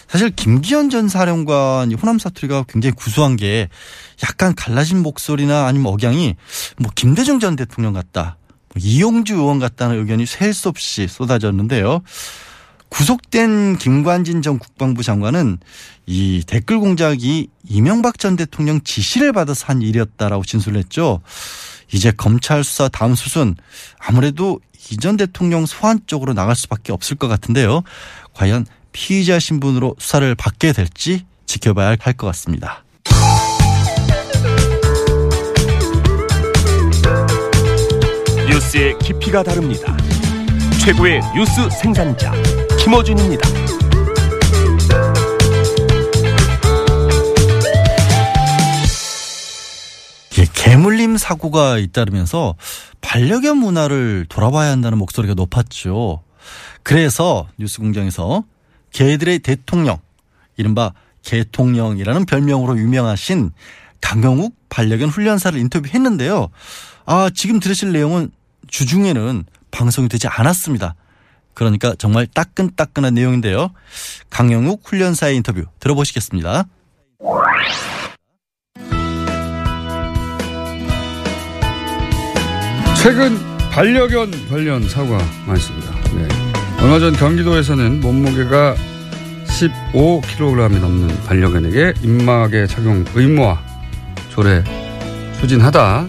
[0.08, 3.70] 사실 김기현 전 사령관 이 호남 사투리가 굉장히 구수한 게
[4.24, 6.36] 약간 갈라진 목소리나 아니면 억양이
[6.78, 8.38] 뭐 김대중 전 대통령 같다.
[8.74, 12.02] 뭐 이용주 의원 같다는 의견이 셀 수 없이 쏟아졌는데요.
[12.90, 15.58] 구속된 김관진 전 국방부 장관은
[16.06, 21.22] 이 댓글 공작이 이명박 전 대통령 지시를 받아서 한 일이었다라고 진술을 했죠.
[21.94, 23.56] 이제 검찰 수사 다음 수순
[24.00, 24.60] 아무래도
[24.92, 27.84] 이전 대통령 소환 쪽으로 나갈 수밖에 없을 것 같은데요.
[28.34, 32.84] 과연 피의자 신분으로 수사를 받게 될지 지켜봐야 할 것 같습니다.
[38.50, 39.96] 뉴스의 깊이가 다릅니다.
[40.84, 42.34] 최고의 뉴스 생산자
[42.80, 43.63] 김어준입니다.
[50.64, 52.56] 개물림 사고가 잇따르면서
[53.02, 56.24] 반려견 문화를 돌아봐야 한다는 목소리가 높았죠.
[56.84, 58.46] 그래서 뉴스 공장에서
[58.92, 60.00] 개들의 대통령,
[60.56, 63.52] 이른바 개통령이라는 별명으로 유명하신
[64.00, 66.48] 강영욱 반려견 훈련사를 인터뷰했는데요.
[67.06, 68.32] 아, 지금 들으실 내용은
[68.70, 70.96] 주중에는 방송이 되지 않았습니다.
[71.54, 73.72] 그러니까 정말 따끈따끈한 내용인데요.
[74.30, 76.64] 강영욱 훈련사의 인터뷰 들어보시겠습니다.
[83.04, 83.38] 최근
[83.70, 85.92] 반려견 관련 사고가 많습니다.
[86.16, 86.26] 네.
[86.82, 88.76] 얼마 전 경기도에서는 몸무게가
[89.46, 93.62] 15kg이 넘는 반려견에게 입막에 착용 의무화
[94.30, 94.64] 조례
[95.42, 96.08] 추진하다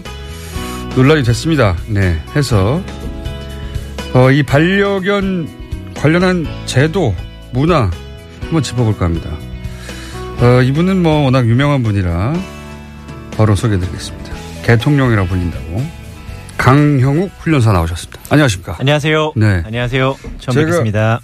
[0.95, 1.75] 논란이 됐습니다.
[1.89, 2.81] 네, 해서
[4.13, 7.13] 어, 이 반려견 관련한 제도
[7.51, 7.91] 문화
[8.39, 9.31] 한번 짚어볼까 합니다.
[10.39, 12.35] 어, 이분은 뭐 워낙 유명한 분이라
[13.35, 14.33] 바로 소개해드리겠습니다.
[14.63, 15.94] 개통령이라고 불린다고
[16.65, 18.21] 강형욱 훈련사 나오셨습니다.
[18.31, 18.77] 안녕하십니까?
[18.79, 19.33] 안녕하세요.
[19.35, 19.61] 네.
[19.67, 20.17] 안녕하세요.
[20.39, 21.19] 처음 뵙겠습니다.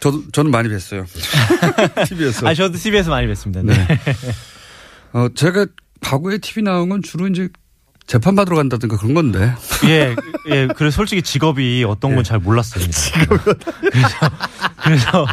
[0.00, 1.04] 저도 저는 많이 뵀어요.
[2.08, 2.48] TV에서.
[2.48, 3.62] 아, 저도 CBS 많이 뵀습니다.
[3.62, 3.74] 네.
[5.12, 5.66] 어, 제가
[6.00, 7.50] 과거에 TV 나온 건 주로 이제
[8.06, 9.52] 재판 받으러 간다든가 그런 건데.
[9.84, 10.16] 예,
[10.48, 10.66] 예.
[10.74, 12.90] 그래서 솔직히 직업이 어떤 건 잘 몰랐습니다.
[13.92, 14.30] 그래서,
[14.82, 15.26] 그래서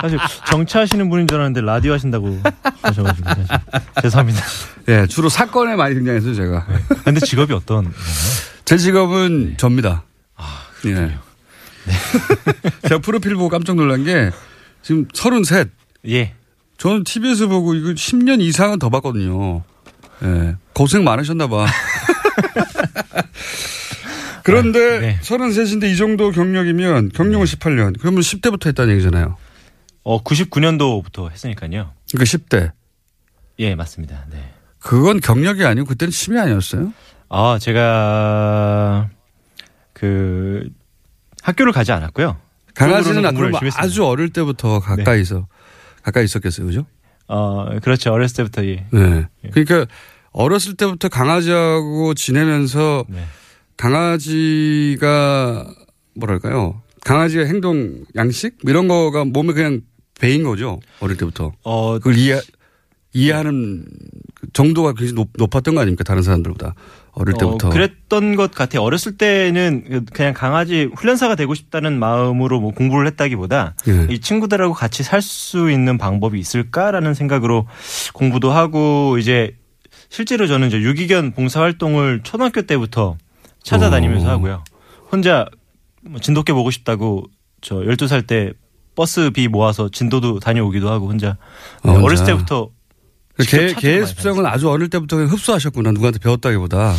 [0.00, 2.40] 사실 정치하시는 분인 줄 알았는데 라디오 하신다고
[2.80, 3.44] 하셔가지고 사실
[4.00, 4.42] 죄송합니다.
[4.88, 6.66] 예, 주로 사건에 많이 등장했어요, 제가.
[7.04, 7.92] 근데 직업이 어떤?
[8.64, 10.04] 제 직업은 접니다.
[10.86, 11.16] 예.
[12.88, 14.30] 제가 프로필 보고 깜짝 놀란 게
[14.82, 15.70] 지금 33.
[16.08, 16.34] 예.
[16.78, 19.62] 저는 TV에서 보고 이거 10년 이상은 더 봤거든요.
[20.22, 20.56] 예.
[20.72, 21.66] 고생 많으셨나 봐.
[24.42, 25.18] 그런데 아, 네.
[25.22, 27.98] 33인데 이 정도 경력이면 경력은 18년.
[27.98, 29.36] 그러면 10대부터 했다는 얘기잖아요.
[30.02, 31.92] 어, 99년도부터 했으니까요.
[32.10, 32.72] 그러니까 10대.
[33.60, 34.26] 예, 맞습니다.
[34.30, 34.52] 네.
[34.80, 36.92] 그건 경력이 아니고 그때는 취미 아니었어요?
[37.28, 39.10] 아, 제가
[39.92, 40.68] 그
[41.42, 42.36] 학교를 가지 않았고요.
[42.74, 43.52] 강아지는 그럼.
[43.76, 45.46] 아주 어릴 때부터 가까이서
[46.02, 46.86] 가까이 있었겠어요, 그죠?
[47.26, 48.12] 어, 그렇죠.
[48.12, 48.86] 어렸을 때부터 예.
[48.92, 49.26] 네.
[49.52, 49.86] 그러니까
[50.32, 53.24] 어렸을 때부터 강아지하고 지내면서 네.
[53.76, 55.66] 강아지가
[56.14, 56.82] 뭐랄까요?
[57.04, 59.82] 강아지의 행동 양식 뭐 이런 거가 몸에 그냥
[60.20, 60.80] 배인 거죠.
[61.00, 62.40] 어릴 때부터 어, 그걸 이해
[63.12, 63.84] 이해하는
[64.34, 66.04] 그 정도가 굉장히 높, 높았던 거 아닙니까?
[66.04, 66.74] 다른 사람들보다
[67.14, 67.68] 어릴 때부터.
[67.68, 68.82] 어, 그랬던 것 같아요.
[68.82, 74.06] 어렸을 때는 그 그냥 강아지 훈련사가 되고 싶다는 마음으로 뭐 공부를 했다기보다 예.
[74.10, 77.66] 이 친구들하고 같이 살 수 있는 방법이 있을까라는 생각으로
[78.14, 79.56] 공부도 하고 이제
[80.10, 83.16] 실제로 저는 이제 유기견 봉사 활동을 초등학교 때부터
[83.62, 84.30] 찾아다니면서 오.
[84.30, 84.64] 하고요.
[85.10, 85.46] 혼자
[86.02, 87.24] 뭐 진돗개 보고 싶다고
[87.62, 88.52] 저 12살 때
[88.96, 91.36] 버스비 모아서 진도도 다녀오기도 하고 혼자
[91.82, 92.02] 어, 혼자.
[92.02, 92.68] 어렸을 때부터
[93.38, 95.90] 개, 개의 습성은 아주 어릴 때부터 흡수하셨구나.
[95.92, 96.94] 누구한테 배웠다기보다.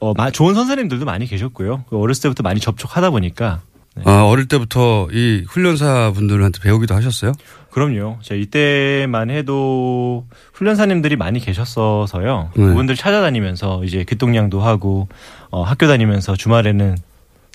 [0.00, 1.84] 어, 마- 좋은 선생님들도 많이 계셨고요.
[1.88, 3.60] 그 어렸을 때부터 많이 접촉하다 보니까.
[3.96, 4.02] 네.
[4.06, 7.32] 아, 어릴 때부터 이 훈련사 분들한테 배우기도 하셨어요?
[7.70, 8.18] 그럼요.
[8.22, 12.50] 제가 이때만 해도 훈련사님들이 많이 계셨어서요.
[12.54, 12.62] 네.
[12.64, 15.08] 그분들 찾아다니면서 이제 귀동냥도 하고,
[15.50, 16.96] 어, 학교 다니면서 주말에는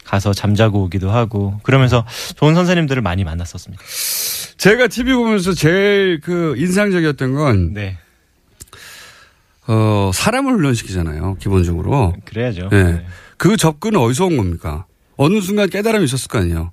[0.06, 3.84] 가서 잠자고 오기도 하고, 그러면서 좋은 선생님들을 많이 만났었습니다.
[4.58, 7.98] 제가 TV 보면서 제일 그 인상적이었던 건, 네.
[9.68, 11.38] 어, 사람을 훈련시키잖아요.
[11.40, 12.14] 기본적으로.
[12.26, 12.70] 그래야죠.
[12.70, 12.84] 네.
[12.84, 13.06] 네.
[13.38, 14.86] 그 접근은 어디서 온 겁니까?
[15.16, 16.72] 어느 순간 깨달음이 있었을 거 아니에요.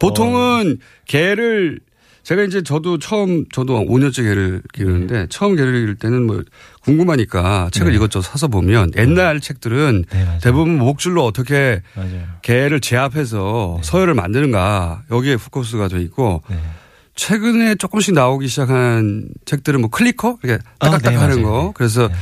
[0.00, 1.80] 보통은 개를
[2.24, 6.42] 제가 이제 저도 처음 저도 5년째 개를 기르는데 처음 개를 기를 때는 뭐
[6.82, 7.96] 궁금하니까 책을 네.
[7.96, 10.38] 이것저것 사서 보면 옛날 책들은 네.
[10.42, 12.22] 대부분 목줄로 어떻게 맞아요.
[12.42, 16.56] 개를 제압해서 서열을 만드는가 여기에 포커스가 돼 있고 네.
[17.14, 21.42] 최근에 조금씩 나오기 시작한 책들은 뭐 클리커 이렇게 아, 딱딱딱 네, 하는.
[21.42, 21.72] 거 네.
[21.74, 22.14] 그래서 네.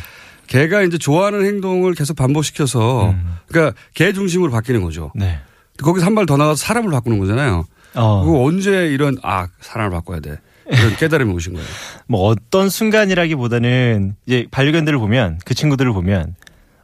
[0.48, 3.36] 개가 이제 좋아하는 행동을 계속 반복시켜서 음.
[3.48, 5.12] 그러니까 개 중심으로 바뀌는 거죠.
[5.14, 5.38] 네.
[5.82, 7.64] 거기서 한 발 더 나가서 사람을 바꾸는 거잖아요.
[7.94, 10.38] 어, 그거 언제 이런 아 사람을 바꿔야 돼
[10.70, 11.66] 이런 깨달음이 오신 거예요.
[12.06, 16.34] 뭐 어떤 순간이라기보다는 이제 반려견들을 보면 그 친구들을 보면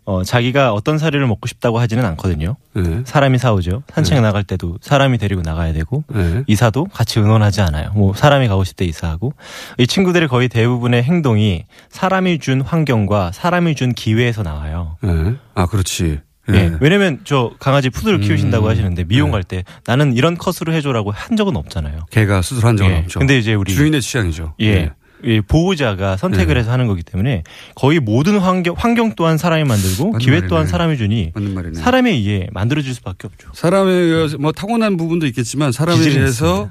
[0.04, 2.56] 어, 자기가 어떤 사료를 먹고 싶다고 하지는 않거든요.
[2.72, 3.02] 네.
[3.04, 3.82] 사람이 사오죠.
[3.92, 6.44] 산책 나갈 때도 사람이 데리고 나가야 되고 네.
[6.46, 7.90] 이사도 같이 응원하지 않아요.
[7.92, 9.34] 뭐 사람이 가고 때 이사하고
[9.76, 14.96] 이 친구들의 거의 대부분의 행동이 사람이 준 환경과 사람이 준 기회에서 나와요.
[15.02, 15.34] 네.
[15.54, 16.20] 아 그렇지.
[16.48, 16.52] 예.
[16.52, 16.76] 네.
[16.80, 18.70] 왜냐면 저 강아지 푸드를 키우신다고 음.
[18.70, 19.32] 하시는데 미용 네.
[19.32, 22.06] 갈때 나는 이런 컷으로 해줘라고 한 적은 없잖아요.
[22.10, 22.98] 개가 수술한 적은 예.
[22.98, 23.18] 없죠.
[23.18, 24.54] 근데 이제 우리 주인의 취향이죠.
[24.60, 24.74] 예.
[24.74, 24.90] 네.
[25.24, 26.60] 이 보호자가 선택을 네.
[26.60, 27.42] 해서 하는 거기 때문에
[27.74, 30.48] 거의 모든 환경 환경 또한 사람이 만들고 기회 말이네.
[30.48, 31.32] 또한 사람이 주니.
[31.74, 33.50] 사람에 의해 만들어질 수밖에 없죠.
[33.52, 36.70] 사람에 의해서 뭐 타고난 부분도 있겠지만 사람에 의해서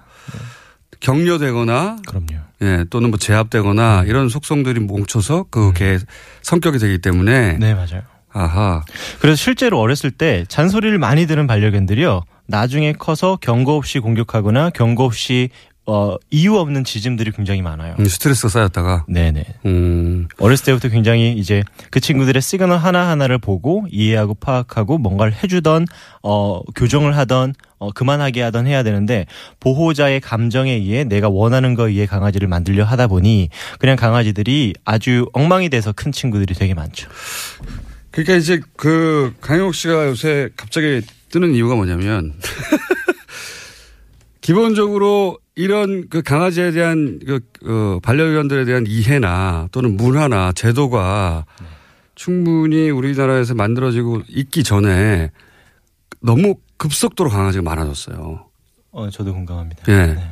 [0.99, 2.47] 격려되거나 그럼요.
[2.61, 5.99] 예, 또는 뭐 제압되거나 이런 속성들이 뭉쳐서 그개
[6.41, 8.01] 성격이 되기 때문에 네 맞아요.
[8.37, 8.83] 아하
[9.19, 12.23] 그래서 실제로 어렸을 때 잔소리를 많이 들은 반려견들이요.
[12.47, 15.49] 나중에 커서 경고 없이 공격하거나 경고 없이
[15.89, 17.95] 어, 이유 없는 짖음들이 굉장히 많아요.
[17.97, 19.45] 음, 스트레스가 쌓였다가 네네.
[19.65, 25.85] 음 어렸을 때부터 굉장히 이제 그 친구들의 시그널 하나하나를 보고 이해하고 파악하고 뭔가를 해주던,
[26.23, 29.27] 어, 교정을 하던, 어, 그만하게 하던 해야 되는데
[29.61, 33.47] 보호자의 감정에 의해 내가 원하는 거에 의해 강아지를 만들려 하다 보니
[33.79, 37.07] 그냥 강아지들이 아주 엉망이 돼서 큰 친구들이 되게 많죠.
[38.17, 42.33] 그러니까 이제 그 강영욱 씨가 요새 갑자기 뜨는 이유가 뭐냐면
[44.41, 51.45] 기본적으로 이런 그 강아지에 대한 그, 그 반려견들에 대한 이해나 또는 문화나 제도가
[52.15, 55.29] 충분히 우리나라에서 만들어지고 있기 전에
[56.19, 58.47] 너무 급속도로 강아지가 많아졌어요.
[58.93, 59.83] 어, 저도 공감합니다.
[59.89, 60.13] 예.
[60.15, 60.29] 네.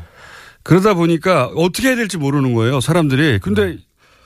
[0.63, 3.37] 그러다 보니까 어떻게 해야 될지 모르는 거예요, 사람들이.
[3.37, 3.77] 근데 네.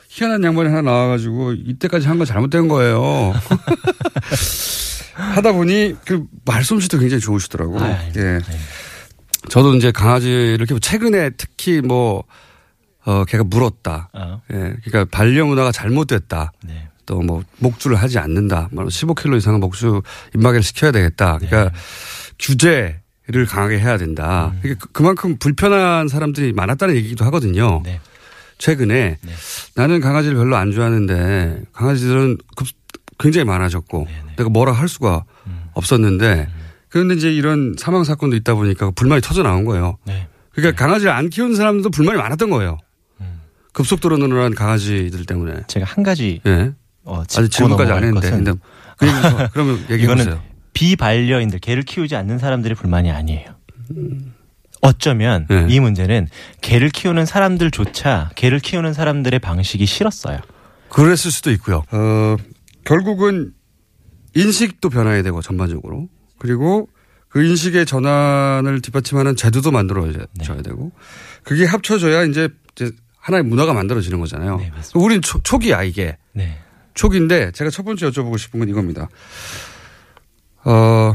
[0.09, 3.33] 희한한 양반이 하나 나와가지고 이때까지 한 거 잘못된 거예요.
[5.13, 7.79] 하다 보니 그 말솜씨도 굉장히 좋으시더라고.
[7.79, 8.39] 아유, 예.
[9.49, 12.23] 저도 이제 강아지를 이렇게 최근에 특히 뭐,
[13.05, 14.09] 어, 걔가 물었다.
[14.13, 14.55] 아, 예.
[14.83, 16.51] 그러니까 반려 문화가 잘못됐다.
[16.63, 16.87] 네.
[17.05, 18.69] 또뭐 목줄을 하지 않는다.
[18.71, 20.01] 뭐 15kg 이상은 목줄
[20.35, 21.37] 입마개를 시켜야 되겠다.
[21.39, 21.79] 그러니까 네.
[22.39, 24.51] 규제를 강하게 해야 된다.
[24.53, 24.59] 음.
[24.63, 27.81] 이게 그- 그만큼 불편한 사람들이 많았다는 얘기도 하거든요.
[27.83, 27.99] 네.
[28.59, 29.31] 최근에 네.
[29.75, 32.67] 나는 강아지를 별로 안 좋아하는데 강아지들은 급-
[33.17, 35.63] 굉장히 많아졌고 내가 뭐라 할 수가 음.
[35.73, 36.47] 없었는데
[36.89, 39.97] 그런데 이제 이런 사망 사건도 있다 보니까 불만이 터져 나온 거예요.
[40.05, 40.27] 네.
[40.53, 42.77] 그러니까 강아지를 안 키우는 사람들도 불만이 많았던 거예요.
[43.21, 43.41] 음.
[43.73, 45.61] 급속도로 늘어난 강아지들 때문에.
[45.67, 46.71] 제가 한 가지 예.
[47.03, 48.27] 어, 아직 질문까지 안 했는데.
[48.29, 48.43] 것은
[48.97, 50.41] 근데 그러면, 얘기해 보세요.
[50.73, 53.55] 비반려인들 개를 키우지 않는 사람들의 불만이 아니에요.
[54.81, 55.65] 어쩌면 네.
[55.69, 56.27] 이 문제는
[56.61, 60.39] 개를 키우는 사람들조차 개를 키우는 사람들의 방식이 싫었어요.
[60.89, 61.83] 그랬을 수도 있고요.
[61.91, 62.35] 어,
[62.85, 63.53] 결국은
[64.35, 66.87] 인식도 변화해야 되고 전반적으로 그리고
[67.27, 70.61] 그 인식의 전환을 뒷받침하는 제도도 만들어져야 네.
[70.63, 70.91] 되고
[71.43, 72.49] 그게 합쳐져야 이제,
[73.17, 74.57] 하나의 문화가 만들어지는 거잖아요.
[74.57, 74.99] 네, 맞습니다.
[74.99, 76.57] 우린 초, 초기야 이게 네.
[76.93, 79.09] 초기인데 제가 첫 번째 여쭤보고 싶은 건 이겁니다.
[80.63, 81.13] 어,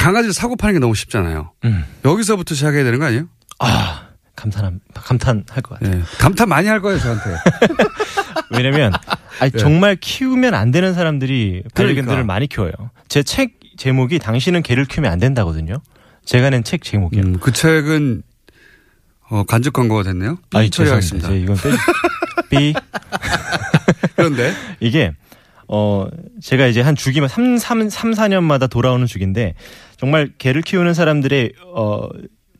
[0.00, 1.52] 강아지를 사고 파는 게 너무 쉽잖아요.
[1.64, 1.84] 음.
[2.04, 3.24] 여기서부터 시작해야 되는 거 아니에요?
[3.58, 5.98] 아 감탄 감탄할 것 같아요.
[5.98, 6.02] 예.
[6.18, 7.24] 감탄 많이 할 거예요 저한테.
[8.52, 8.92] 왜냐면
[9.40, 9.58] 아니, 예.
[9.58, 12.24] 정말 키우면 안 되는 사람들이 반려견들을 그러니까.
[12.26, 12.72] 많이 키워요.
[13.08, 15.80] 제 책 제목이 당신은 개를 키우면 안 된다거든요.
[16.24, 17.22] 제가 낸 책 제목이요.
[17.22, 18.22] 음, 그 책은
[19.30, 20.36] 어, 간접 광고가 됐네요.
[20.50, 21.30] 삐 아이, 처리하겠습니다.
[21.32, 21.70] 이건 빼.
[22.50, 22.74] 삐.
[24.16, 25.12] 그런데 이게
[25.72, 26.08] 어
[26.42, 29.54] 제가 이제 한 주기만 3, 3, 3 4년마다 돌아오는 주기인데
[29.98, 32.08] 정말 개를 키우는 사람들의 어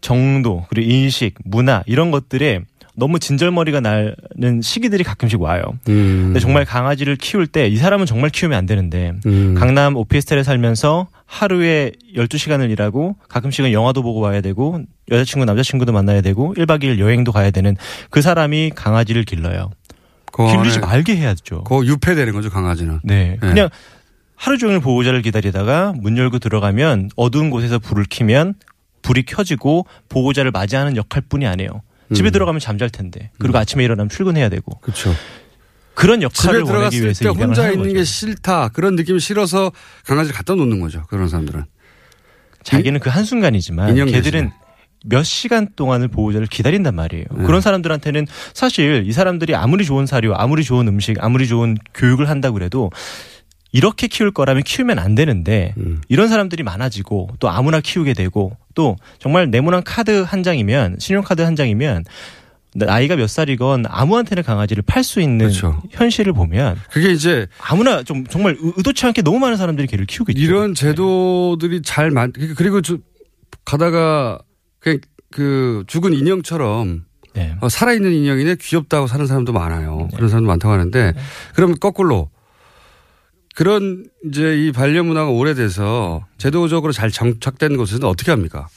[0.00, 2.60] 정도 그리고 인식, 문화 이런 것들에
[2.96, 5.62] 너무 진절머리가 나는 시기들이 가끔씩 와요.
[5.88, 10.42] 음, 근데 정말 강아지를 키울 때 이 사람은 정말 키우면 안 되는데 음, 강남 오피스텔에
[10.42, 16.98] 살면서 하루에 12시간을 일하고 가끔씩은 영화도 보고 와야 되고 여자친구 남자친구도 만나야 되고 1박 2일
[16.98, 17.76] 여행도 가야 되는
[18.10, 19.70] 그 사람이 강아지를 길러요.
[20.48, 21.64] 안에 말게 해야죠.
[21.64, 23.00] 그 유폐되는 거죠 강아지는.
[23.02, 23.36] 네.
[23.40, 23.48] 네.
[23.48, 23.68] 그냥
[24.36, 28.54] 하루 종일 보호자를 기다리다가 문 열고 들어가면 어두운 곳에서 불을 켜면
[29.02, 31.82] 불이 켜지고 보호자를 맞이하는 역할 뿐이 아니에요.
[32.14, 32.32] 집에 음.
[32.32, 33.30] 들어가면 잠잘 텐데.
[33.38, 34.78] 그리고 아침에 일어나면 출근해야 되고.
[34.80, 35.14] 그렇죠.
[35.94, 37.94] 그런 집에 역할을 원하기 들어갔을 위해서 때 혼자 있는 거죠.
[37.94, 39.72] 게 싫다 그런 느낌이 싫어서
[40.06, 41.04] 강아지를 갖다 놓는 거죠.
[41.08, 41.64] 그런 사람들은.
[42.62, 44.50] 자기는 그 한순간이지만 걔들은.
[45.04, 47.24] 몇 시간 동안을 보호자를 기다린단 말이에요.
[47.30, 47.44] 네.
[47.44, 52.54] 그런 사람들한테는 사실 이 사람들이 아무리 좋은 사료, 아무리 좋은 음식, 아무리 좋은 교육을 한다고
[52.54, 52.90] 그래도
[53.72, 56.00] 이렇게 키울 거라면 키우면 안 되는데 음.
[56.08, 61.54] 이런 사람들이 많아지고 또 아무나 키우게 되고 또 정말 네모난 카드 한 장이면 신용카드 한
[61.56, 62.04] 장이면
[62.74, 65.82] 나이가 몇 살이건 아무한테나 강아지를 팔 수 있는 그렇죠.
[65.90, 70.32] 현실을 보면 그게 이제 아무나 좀 정말 의- 의도치 않게 너무 많은 사람들이 개를 키우고
[70.32, 70.40] 있죠.
[70.42, 72.98] 이런 제도들이 잘 만, 그리고 저,
[73.64, 74.38] 가다가
[74.80, 74.98] 그냥
[75.30, 77.04] 그 죽은 인형처럼
[77.34, 77.54] 네.
[77.60, 80.08] 어, 살아있는 인형이네 귀엽다고 사는 사람도 많아요.
[80.14, 81.14] 그런 사람도 많다고 하는데
[81.54, 82.30] 그러면 거꾸로
[83.54, 88.68] 그런 이제 이 반려 문화가 오래돼서 제도적으로 잘 정착된 곳은 어떻게 합니까?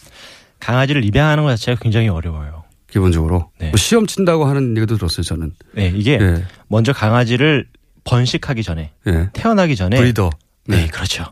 [0.60, 2.64] 강아지를 입양하는 것 자체가 굉장히 어려워요.
[2.90, 3.70] 기본적으로 네.
[3.70, 5.24] 뭐 시험 친다고 하는 얘기도 들었어요.
[5.24, 7.68] 저는 네, 이게 예, 먼저 강아지를
[8.04, 9.30] 번식하기 전에 예.
[9.34, 10.30] 태어나기 전에 브리더.
[10.68, 10.88] 네, 네.
[10.88, 11.26] 그렇죠.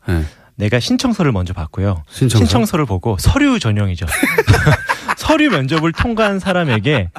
[0.62, 0.66] 예.
[0.66, 2.04] 내가 신청서를 먼저 받고요.
[2.10, 2.78] 신청서?
[2.78, 4.06] 를 보고 서류 전형이죠.
[5.18, 7.10] 서류 면접을 통과한 사람에게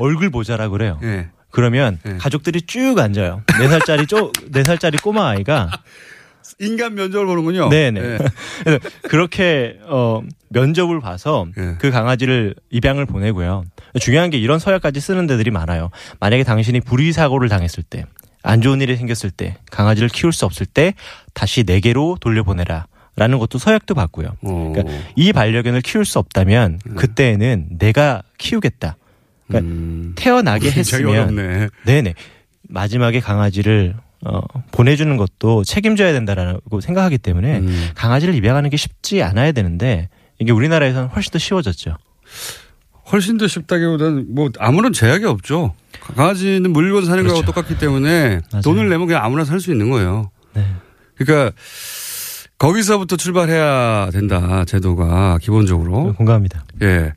[0.00, 0.98] 얼굴 보자라고 그래요.
[1.02, 1.28] 예.
[1.50, 2.18] 그러면 네.
[2.18, 3.42] 가족들이 쭉 앉아요.
[3.58, 5.70] 네 살짜리 쪼네 살짜리 꼬마 아이가
[6.60, 7.68] 인간 면접을 보는군요.
[7.70, 8.00] 네네.
[8.00, 8.18] 예.
[8.64, 11.76] 그래서 그렇게 어 면접을 봐서 예.
[11.78, 13.64] 그 강아지를 입양을 보내고요.
[14.00, 15.90] 중요한 게 이런 서약까지 쓰는 데들이 많아요.
[16.20, 18.04] 만약에 당신이 불의 사고를 당했을 때,
[18.48, 20.94] 안 좋은 일이 생겼을 때, 강아지를 키울 수 없을 때
[21.34, 22.86] 다시 내게로 돌려보내라.
[23.14, 24.36] 라는 것도 서약도 받고요.
[24.42, 24.72] 어.
[24.72, 28.96] 그러니까 이 반려견을 키울 수 없다면 그때는 내가 키우겠다.
[29.48, 30.12] 그러니까 음.
[30.14, 31.68] 태어나게 했으면 어렵네.
[31.84, 32.14] 네네
[32.68, 34.40] 마지막에 강아지를 어,
[34.70, 37.88] 보내주는 것도 책임져야 된다라고 생각하기 때문에 음.
[37.96, 41.96] 강아지를 입양하는 게 쉽지 않아야 되는데 이게 우리나라에서는 훨씬 더 쉬워졌죠.
[43.10, 45.74] 훨씬 더 쉽다기보다는 뭐 아무런 제약이 없죠.
[46.14, 47.46] 강아지는 물건 사는 거하고 그렇죠.
[47.52, 48.62] 똑같기 때문에 맞아요.
[48.62, 50.30] 돈을 내면 그냥 아무나 살 수 있는 거예요.
[50.54, 50.64] 네.
[51.16, 51.54] 그러니까
[52.58, 56.64] 거기서부터 출발해야 된다 제도가 기본적으로 공감합니다.
[56.82, 57.12] 예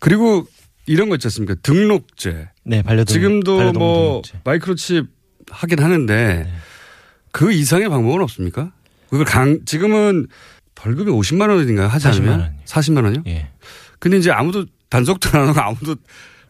[0.00, 0.46] 그리고
[0.86, 4.40] 이런 거 있지 않습니까 등록제 네 반려동 지금도 뭐 등록제.
[4.44, 5.06] 마이크로칩
[5.50, 6.14] 하긴 하는데
[6.44, 6.52] 네.
[7.30, 8.72] 그 이상의 방법은 없습니까?
[9.08, 10.26] 그걸 강 지금은
[10.74, 11.86] 벌금이 50만 원인가요?
[11.86, 12.50] 하지 40만 않으면 원이요.
[12.66, 13.22] 40만 원이요?
[13.28, 13.48] 예.
[13.98, 15.94] 근데 이제 아무도 단속도 안 하고 아무도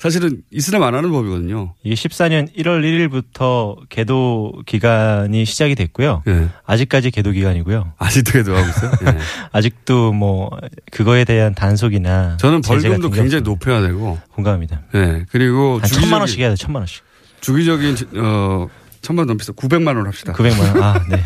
[0.03, 1.75] 사실은 있으나 안 하는 법이거든요.
[1.85, 6.25] 이게 14년 1월 1일부터 계도 기간이 시작이 됐고요.
[6.27, 6.49] 예.
[6.67, 7.93] 아직까지 계도 기간이고요.
[7.99, 8.91] 아직도 계도 하고 있어요.
[9.07, 9.19] 예.
[9.53, 10.51] 아직도 뭐
[10.91, 14.83] 그거에 대한 단속이나 저는 벌금도 굉장히 높여야 되고, 공감합니다.
[14.97, 15.25] 예.
[15.31, 16.57] 그리고 한 천만 원씩 주기적인, 해야 돼.
[16.57, 17.03] 천만 원씩.
[17.41, 18.67] 주기적인, 어,
[19.03, 19.53] 천만 비싸.
[19.53, 20.33] 900만 원 합시다.
[20.33, 20.83] 900만 원.
[20.83, 21.23] 아, 네.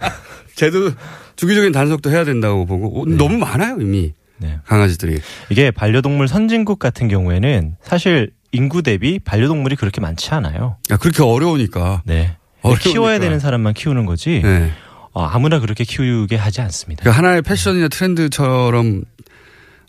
[0.56, 0.90] 제도
[1.36, 4.14] 주기적인 단속도 해야 된다고 보고, 어, 너무 많아요, 이미.
[4.38, 4.58] 네.
[4.66, 5.20] 강아지들이.
[5.50, 10.76] 이게 반려동물 선진국 같은 경우에는 사실 인구 대비 반려동물이 그렇게 많지 않아요.
[10.90, 12.02] 야, 그렇게 어려우니까.
[12.04, 12.36] 네.
[12.62, 12.90] 어려우니까.
[12.90, 14.70] 키워야 되는 사람만 키우는 거지 예.
[15.12, 17.04] 어, 아무나 그렇게 키우게 하지 않습니다.
[17.04, 19.02] 그 하나의 패션이나 트렌드처럼,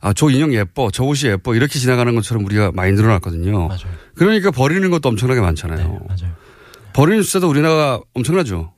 [0.02, 3.68] 아, 저 인형 예뻐, 저 옷이 예뻐, 이렇게 지나가는 것처럼 우리가 많이 늘어났거든요.
[3.68, 3.80] 맞아요.
[4.14, 6.00] 그러니까 버리는 것도 엄청나게 네, 많잖아요.
[6.08, 6.36] 맞아요.
[6.94, 8.72] 버리는 숫자도 우리나라가 엄청나죠.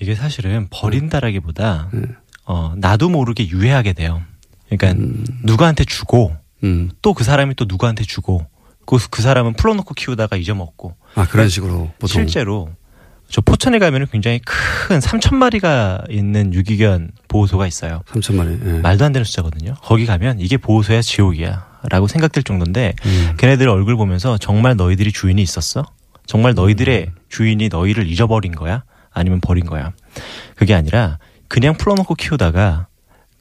[0.00, 2.02] 이게 사실은 버린다라기보다 네.
[2.44, 4.20] 어, 나도 모르게 유해하게 돼요.
[4.76, 5.24] 그러니까 음.
[5.42, 6.90] 누구한테 주고 음.
[7.02, 8.46] 또그 사람이 또 누구한테 주고
[8.86, 12.08] 그, 그 사람은 풀어놓고 키우다가 잊어먹고 아, 그런 식으로 보통.
[12.08, 12.70] 실제로
[13.28, 18.02] 저 포천에 가면은 굉장히 큰 3천 마리가 있는 유기견 보호소가 있어요.
[18.08, 18.60] 3천만 원.
[18.66, 18.80] 예.
[18.80, 19.74] 말도 안 되는 숫자거든요.
[19.82, 21.72] 거기 가면 이게 보호소야 지옥이야.
[21.88, 23.34] 라고 생각될 정도인데 음.
[23.38, 25.84] 걔네들 얼굴 보면서 정말 너희들이 주인이 있었어?
[26.26, 27.14] 정말 너희들의 음.
[27.28, 28.84] 주인이 너희를 잊어버린 거야?
[29.10, 29.92] 아니면 버린 거야?
[30.54, 31.18] 그게 아니라
[31.48, 32.86] 그냥 풀어놓고 키우다가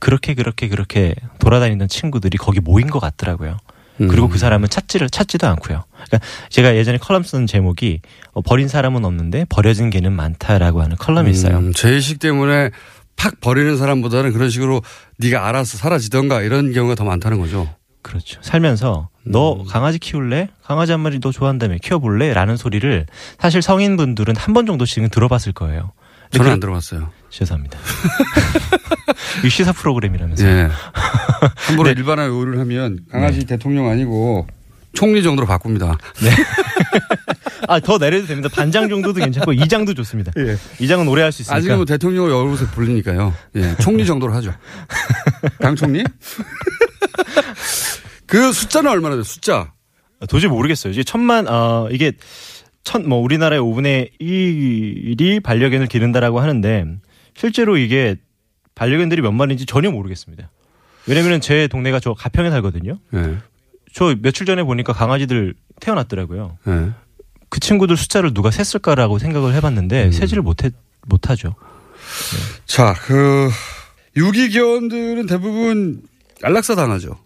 [0.01, 3.57] 그렇게 그렇게 그렇게 돌아다니던 친구들이 거기 모인 것 같더라고요.
[3.97, 4.29] 그리고 음.
[4.29, 5.83] 그 사람은 찾지를 찾지도 않고요.
[5.93, 8.01] 그러니까 제가 예전에 컬럼 쓴 제목이
[8.33, 11.57] 어, 버린 사람은 없는데 버려진 개는 많다라고 하는 컬럼이 있어요.
[11.57, 12.71] 음, 죄의식 때문에
[13.15, 14.81] 팍 버리는 사람보다는 그런 식으로
[15.19, 17.69] 네가 알아서 사라지던가 이런 경우가 더 많다는 거죠.
[18.01, 18.39] 그렇죠.
[18.41, 19.31] 살면서 음.
[19.31, 20.49] 너 강아지 키울래?
[20.63, 22.33] 강아지 한 마리 너 좋아한다며 키워볼래?
[22.33, 23.05] 라는 소리를
[23.39, 25.91] 사실 성인분들은 한 번 정도씩은 들어봤을 거예요.
[26.31, 27.11] 저는 그- 안 들어봤어요.
[27.29, 27.77] 죄송합니다.
[29.45, 30.45] 이 시사 프로그램이라면서.
[30.47, 30.69] 예.
[31.67, 31.95] 함부로 네.
[31.97, 34.47] 일반화 요구를 하면 강아지 대통령 아니고
[34.93, 35.97] 총리 정도로 바꿉니다.
[37.67, 38.49] 아, 더 내려도 됩니다.
[38.53, 40.31] 반장 정도도 괜찮고 이장도 좋습니다.
[40.37, 40.57] 예.
[40.79, 41.57] 이장은 오래 할 수 있으니까.
[41.57, 43.33] 아직은 뭐 대통령을 여기서 불리니까요.
[43.55, 43.75] 예.
[43.81, 44.53] 총리 정도로 하죠.
[45.59, 46.03] 당 총리?
[48.25, 49.23] 그 숫자는 얼마나 돼요?
[49.23, 49.73] 숫자.
[50.29, 50.93] 도저히 모르겠어요.
[50.93, 52.13] 이게 천만 어 이게
[52.83, 56.85] 천 뭐 우리나라의 5분의 1이 반려견을 기른다라고 하는데
[57.35, 58.15] 실제로 이게
[58.81, 60.49] 반려견들이 몇 마리인지 전혀 모르겠습니다.
[61.05, 62.97] 왜냐면은 제 동네가 저 가평에 살거든요.
[63.13, 63.37] 예.
[63.93, 66.57] 저 며칠 전에 보니까 강아지들 태어났더라고요.
[66.67, 66.89] 예.
[67.49, 70.11] 그 친구들 숫자를 누가 셌을까라고 생각을 해봤는데 음.
[70.11, 70.71] 세지를 못해
[71.05, 71.53] 못하죠.
[72.65, 73.51] 자, 그
[74.15, 76.01] 유기견들은 대부분
[76.41, 77.19] 안락사 당하죠.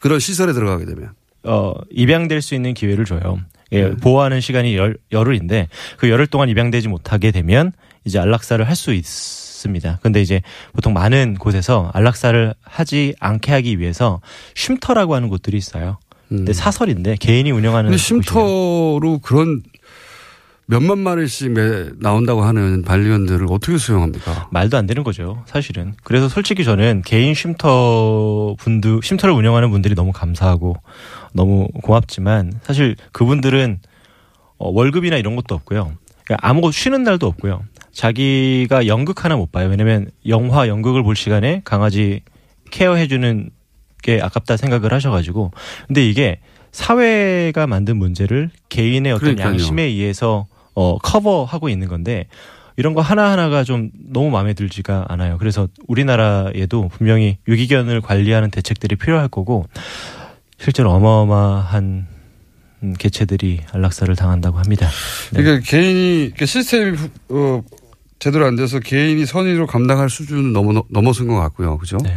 [0.00, 1.10] 그런 시설에 들어가게 되면.
[1.44, 3.40] 어 입양될 수 있는 기회를 줘요.
[3.70, 3.94] 예, 네.
[3.94, 5.68] 보호하는 시간이 열, 열흘인데
[5.98, 7.70] 그 열흘 동안 입양되지 못하게 되면
[8.04, 9.04] 이제 안락사를 할 수 있
[9.60, 9.98] 습니다.
[10.02, 10.42] 근데 이제
[10.72, 14.20] 보통 많은 곳에서 안락사를 하지 않게 하기 위해서
[14.54, 15.98] 쉼터라고 하는 곳들이 있어요.
[16.28, 18.22] 근데 사설인데 개인이 운영하는 근데 곳이에요.
[18.22, 19.62] 쉼터로 그런
[20.66, 24.48] 몇만 마리씩 매, 나온다고 하는 반려견들을 어떻게 수용합니까?
[24.52, 25.94] 말도 안 되는 거죠, 사실은.
[26.04, 30.76] 그래서 솔직히 저는 개인 쉼터 분들, 쉼터를 운영하는 분들이 너무 감사하고
[31.32, 33.80] 너무 고맙지만 사실 그분들은
[34.58, 35.92] 어, 월급이나 이런 것도 없고요.
[36.24, 37.64] 그러니까 아무것도 쉬는 날도 없고요.
[37.92, 39.68] 자기가 연극 하나 못 봐요.
[39.68, 42.22] 왜냐면 영화, 연극을 볼 시간에 강아지
[42.70, 43.50] 케어해주는
[44.02, 45.50] 게 아깝다 생각을 하셔가지고.
[45.86, 46.40] 근데 이게
[46.72, 49.48] 사회가 만든 문제를 개인의 어떤 그러니까요.
[49.50, 52.26] 양심에 의해서 어, 커버하고 있는 건데
[52.76, 55.36] 이런 거 하나하나가 좀 너무 마음에 들지가 않아요.
[55.38, 59.66] 그래서 우리나라에도 분명히 유기견을 관리하는 대책들이 필요할 거고
[60.58, 62.06] 실제로 어마어마한
[62.82, 64.88] 음, 개체들이 안락사를 당한다고 합니다.
[65.32, 65.42] 네.
[65.42, 66.96] 그러니까 개인이 그러니까 시스템이
[67.28, 67.62] 어,
[68.20, 71.96] 제대로 안 돼서 개인이 선의로 감당할 수준은 넘어 넘어선 것 같고요, 그죠?
[72.04, 72.14] 네.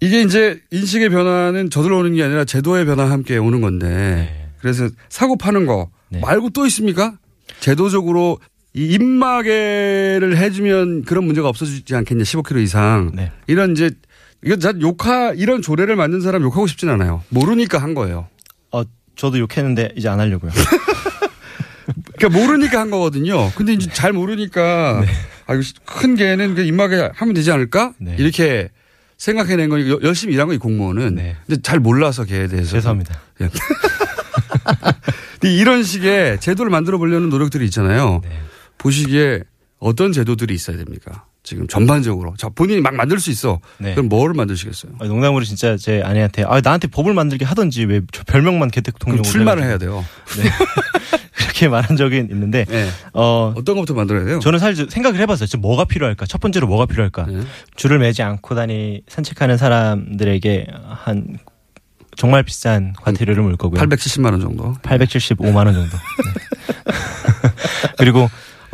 [0.00, 4.48] 이게 이제 인식의 변화는 저절로 오는 게 아니라 제도의 변화와 함께 오는 건데 네.
[4.60, 6.20] 그래서 사고 파는 거 네.
[6.20, 7.16] 말고 또 있습니까?
[7.60, 8.38] 제도적으로
[8.74, 13.32] 이 입마개를 해주면 그런 문제가 없어지지 않겠냐 15kg 이상 네.
[13.46, 13.90] 이런 이제
[14.44, 17.22] 이거 자 욕하 이런 조례를 만든 사람 욕하고 싶진 않아요.
[17.30, 18.28] 모르니까 한 거예요.
[18.72, 18.82] 어,
[19.16, 20.50] 저도 욕했는데 이제 안 하려고요.
[22.16, 23.50] 그러니까 모르니까 한 거거든요.
[23.54, 25.02] 근데 이제 잘 모르니까
[25.46, 27.92] 아 이거 큰 개는 그 입마개 하면 되지 않을까?
[27.98, 28.16] 네.
[28.18, 28.70] 이렇게
[29.18, 31.36] 생각해낸 거 여- 열심히 일한 거이 공무원은 네.
[31.46, 33.18] 근데 잘 몰라서 개에 대해서 죄송합니다.
[35.40, 38.20] 근데 이런 식의 제도를 만들어 보려는 노력들이 있잖아요.
[38.24, 38.30] 네.
[38.78, 39.42] 보시기에
[39.78, 41.24] 어떤 제도들이 있어야 됩니까?
[41.42, 43.60] 지금 전반적으로 자 본인이 막 만들 수 있어.
[43.78, 43.94] 네.
[43.94, 44.92] 그럼 뭐를 만드시겠어요?
[44.98, 49.62] 아, 농담으로 진짜 제 아내한테 아 나한테 법을 만들게 하던지 왜저 별명만 개택통령으로 그럼 출마를
[49.62, 50.04] 해야 돼요.
[51.56, 52.88] 그렇게 말한 적이 있는데 네.
[53.14, 54.40] 어 어떤 것부터 만들어야 돼요?
[54.40, 55.46] 저는 사실 생각을 해봤어요.
[55.46, 56.26] 지금 뭐가 필요할까?
[56.26, 57.26] 첫 번째로 뭐가 필요할까?
[57.26, 57.40] 네.
[57.74, 61.38] 줄을 매지 않고 다니 산책하는 사람들에게 한
[62.16, 63.80] 정말 비싼 과태료를 물 거고요.
[63.80, 64.72] 870만 원 정도.
[64.82, 65.96] 875만 원 정도.
[65.96, 66.92] 네.
[67.98, 68.28] 그리고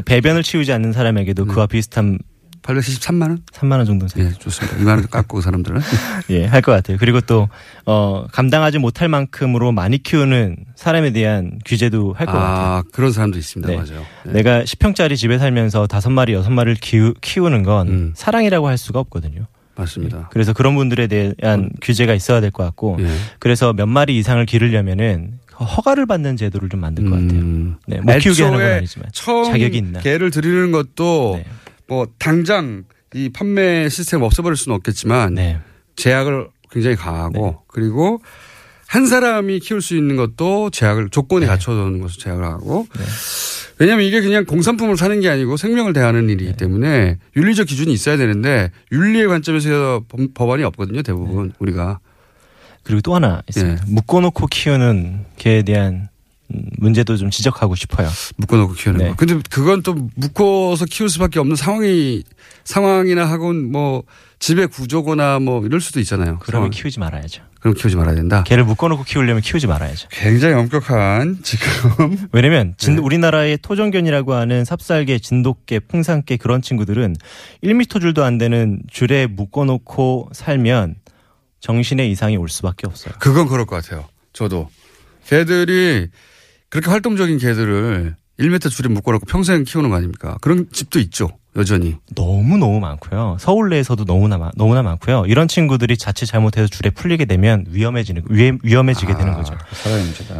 [0.04, 2.18] 배변을 치우지 않는 사람에게도 그와 비슷한
[2.62, 3.38] 873만 원?
[3.52, 4.76] 3만 원 정도 예, 좋습니다.
[4.78, 5.80] 2만 원 깎고 그 사람들은.
[6.30, 6.96] 예, 할 것 같아요.
[6.98, 7.48] 그리고 또,
[7.86, 12.46] 어, 감당하지 못할 만큼으로 많이 키우는 사람에 대한 규제도 할 것 같아요.
[12.78, 13.68] 아, 그런 사람도 있습니다.
[13.72, 13.76] 네.
[13.76, 14.04] 맞아요.
[14.24, 14.32] 네.
[14.32, 18.12] 내가 10평짜리 집에 살면서 다섯 마리, 여섯 마리를 키우, 키우 는 건 음.
[18.14, 19.46] 사랑이라고 할 수가 없거든요.
[19.74, 20.28] 맞습니다.
[20.30, 23.08] 그래서 그런 분들에 대한 규제가 있어야 될 것 같고, 예.
[23.38, 27.40] 그래서 몇 마리 이상을 기르려면은 허가를 받는 제도를 좀 만들 것 같아요.
[27.40, 27.76] 음.
[27.86, 30.00] 네, 못 키우게 하는 건 아니지만 처음 자격이 있나.
[30.00, 31.44] 개를 들이는 것도 네.
[31.92, 32.84] 뭐 당장
[33.14, 35.58] 이 판매 시스템 없애버릴 수는 없겠지만 네.
[35.96, 38.22] 제약을 굉장히 강하고 그리고
[38.88, 43.04] 한 사람이 키울 수 있는 것도 제약을 조건에 갖춰놓는 것을 제약을 하고 네.
[43.78, 46.32] 왜냐하면 이게 그냥 공산품을 사는 게 아니고 생명을 대하는 네.
[46.32, 51.54] 일이기 때문에 윤리적 기준이 있어야 되는데 윤리의 관점에서 법- 법안이 없거든요 대부분 네.
[51.58, 51.98] 우리가
[52.84, 53.84] 그리고 또 하나 있습니다.
[53.86, 53.92] 예.
[53.92, 56.08] 묶어놓고 키우는 개에 대한 음,
[56.78, 58.08] 문제도 좀 지적하고 싶어요.
[58.36, 59.08] 묶어놓고 키우는 네.
[59.10, 59.16] 거.
[59.16, 62.22] 근데 그건 또 묶어서 키울 수밖에 없는 상황이
[62.64, 64.02] 상황이나 하곤 뭐
[64.38, 66.38] 집의 구조거나 뭐 이럴 수도 있잖아요.
[66.40, 66.70] 그러면 상황.
[66.70, 67.42] 키우지 말아야죠.
[67.60, 68.42] 그럼 키우지 말아야 된다.
[68.42, 70.08] 개를 묶어놓고 키우려면 키우지 말아야죠.
[70.10, 73.00] 굉장히 엄격한 지금 왜냐면 진- 네.
[73.00, 77.14] 우리나라의 토종견이라고 하는 삽살개, 진돗개, 풍산개 그런 친구들은
[77.62, 80.96] 1미터 줄도 안 되는 줄에 묶어놓고 살면
[81.60, 83.14] 정신의 이상이 올 수밖에 없어요.
[83.20, 84.06] 그건 그럴 것 같아요.
[84.32, 84.68] 저도
[85.28, 86.08] 개들이
[86.72, 90.38] 그렇게 활동적인 개들을 1m 줄에 묶어놓고 평생 키우는 거 아닙니까?
[90.40, 91.28] 그런 집도 있죠.
[91.54, 91.96] 여전히.
[92.14, 93.36] 너무 너무 많고요.
[93.38, 95.24] 서울 내에서도 너무나 많- 너무나 많고요.
[95.26, 99.54] 이런 친구들이 자칫 잘못해서 줄에 풀리게 되면 위험해지는 위험, 위험해지게 되는 거죠.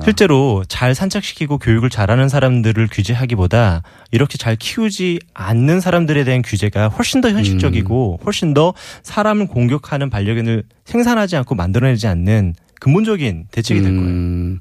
[0.05, 7.20] 실제로 잘 산책시키고 교육을 잘하는 사람들을 규제하기보다 이렇게 잘 키우지 않는 사람들에 대한 규제가 훨씬
[7.20, 8.72] 더 현실적이고 훨씬 더
[9.03, 14.09] 사람을 공격하는 반려견을 생산하지 않고 만들어내지 않는 근본적인 대책이 될 거예요.
[14.09, 14.61] 음,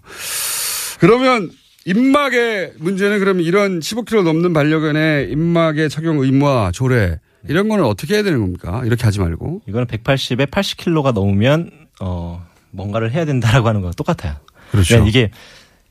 [0.99, 1.49] 그러면
[1.85, 8.23] 입막의 문제는 그럼 이런 15kg 넘는 반려견의 입막의 착용 의무와 조례 이런 거는 어떻게 해야
[8.23, 8.81] 되는 겁니까?
[8.85, 9.61] 이렇게 하지 말고.
[9.67, 14.35] 이거는 180에 80kg가 넘으면 어 뭔가를 해야 된다라고 하는 거랑 똑같아요.
[14.71, 14.89] 그렇죠.
[14.95, 15.31] 그러니까 이게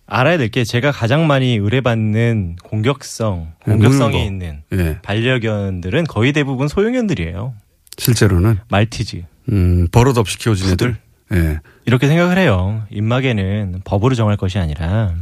[0.06, 4.26] 알아야 될 게 제가 가장 많이 의뢰받는 공격성, 네, 공격성이.
[4.26, 4.98] 있는 예.
[5.02, 7.54] 반려견들은 거의 대부분 소형견들이에요.
[7.96, 10.96] 실제로는 말티즈, 음, 버릇 없이 키워진 애들.
[11.32, 11.60] 예.
[11.84, 12.82] 이렇게 생각을 해요.
[12.90, 15.14] 입마개는 법으로 정할 것이 아니라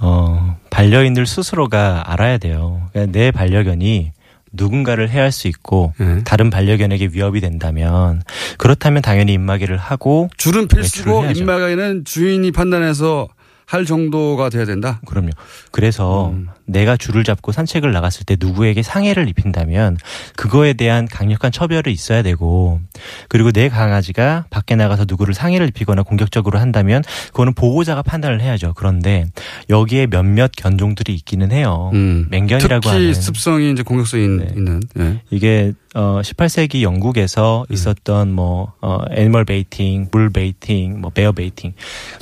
[0.00, 2.88] 어, 반려인들 스스로가 알아야 돼요.
[2.92, 4.12] 그러니까 내 반려견이
[4.52, 6.22] 누군가를 해할 수 있고 예.
[6.24, 8.22] 다른 반려견에게 위협이 된다면
[8.58, 11.26] 그렇다면 당연히 입마개를 하고 줄은 네, 필수고.
[11.26, 13.28] 입막에는 주인이 판단해서
[13.66, 15.00] 할 정도가 돼야 된다.
[15.06, 15.30] 그럼요.
[15.72, 16.46] 그래서 음.
[16.66, 19.96] 내가 줄을 잡고 산책을 나갔을 때 누구에게 상해를 입힌다면
[20.36, 22.80] 그거에 대한 강력한 처벌이 있어야 되고
[23.28, 28.72] 그리고 내 강아지가 밖에 나가서 누구를 상해를 입히거나 공격적으로 한다면 그거는 보호자가 판단을 해야죠.
[28.76, 29.26] 그런데
[29.68, 31.90] 여기에 몇몇 견종들이 있기는 해요.
[31.92, 32.26] 음.
[32.30, 34.46] 맹견이라고 특히 하는 습성이 이제 공격성이 네.
[34.56, 34.80] 있는.
[34.98, 35.20] 예.
[35.30, 37.74] 이게 어 18세기 영국에서 음.
[37.74, 41.72] 있었던 뭐 어, animal baiting, bull baiting, 뭐 bear baiting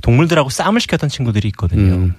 [0.03, 1.95] 동물들하고 싸움을 시켰던 친구들 이 있거든요.
[1.95, 2.15] 음.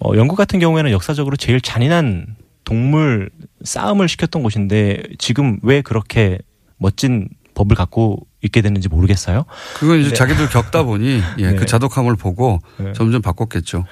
[0.00, 3.30] 어, 영국 같은 경우에는 역사적으로 제일 잔인한 동물
[3.62, 6.38] 싸움을 시켰던 곳인데 지금 왜 그렇게
[6.78, 9.44] 멋진 법을 갖고 있게 됐는지 모르겠어요.
[9.74, 10.14] 그건 이제 네.
[10.14, 11.56] 자기들 겪다 보니 예, 네.
[11.56, 12.92] 그 자독함을 보고 네.
[12.92, 13.84] 점점 바꿨겠죠.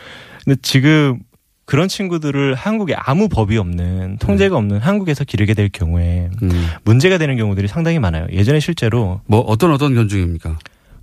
[0.45, 1.21] 근데 지금
[1.65, 6.67] 그런 친구들을 한국에 아무 법이 없는 통제가 없는 한국에서 기르게 될 경우에 음.
[6.85, 8.27] 문제가 되는 경우들이 상당히 많아요.
[8.33, 10.59] 예전에 실제로 뭐 어떤 어떤 견종입니까?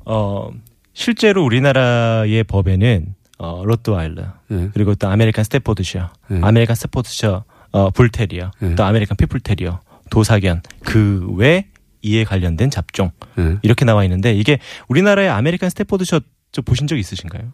[0.05, 0.49] 어
[0.93, 4.69] 실제로 우리나라의 법에는 어 로트와일러 예.
[4.73, 6.39] 그리고 또 아메리칸 스태퍼드셔, 네.
[6.43, 8.75] 아메리칸 스태퍼드셔 어 불테리어, 네.
[8.75, 9.79] 또 아메리칸 핏불테리어,
[10.09, 11.65] 도사견 그 외
[12.01, 13.57] 이에 관련된 잡종 예.
[13.61, 16.21] 이렇게 나와 있는데 이게 우리나라의 아메리칸 스태퍼드셔
[16.51, 17.51] 저 보신 적 있으신가요?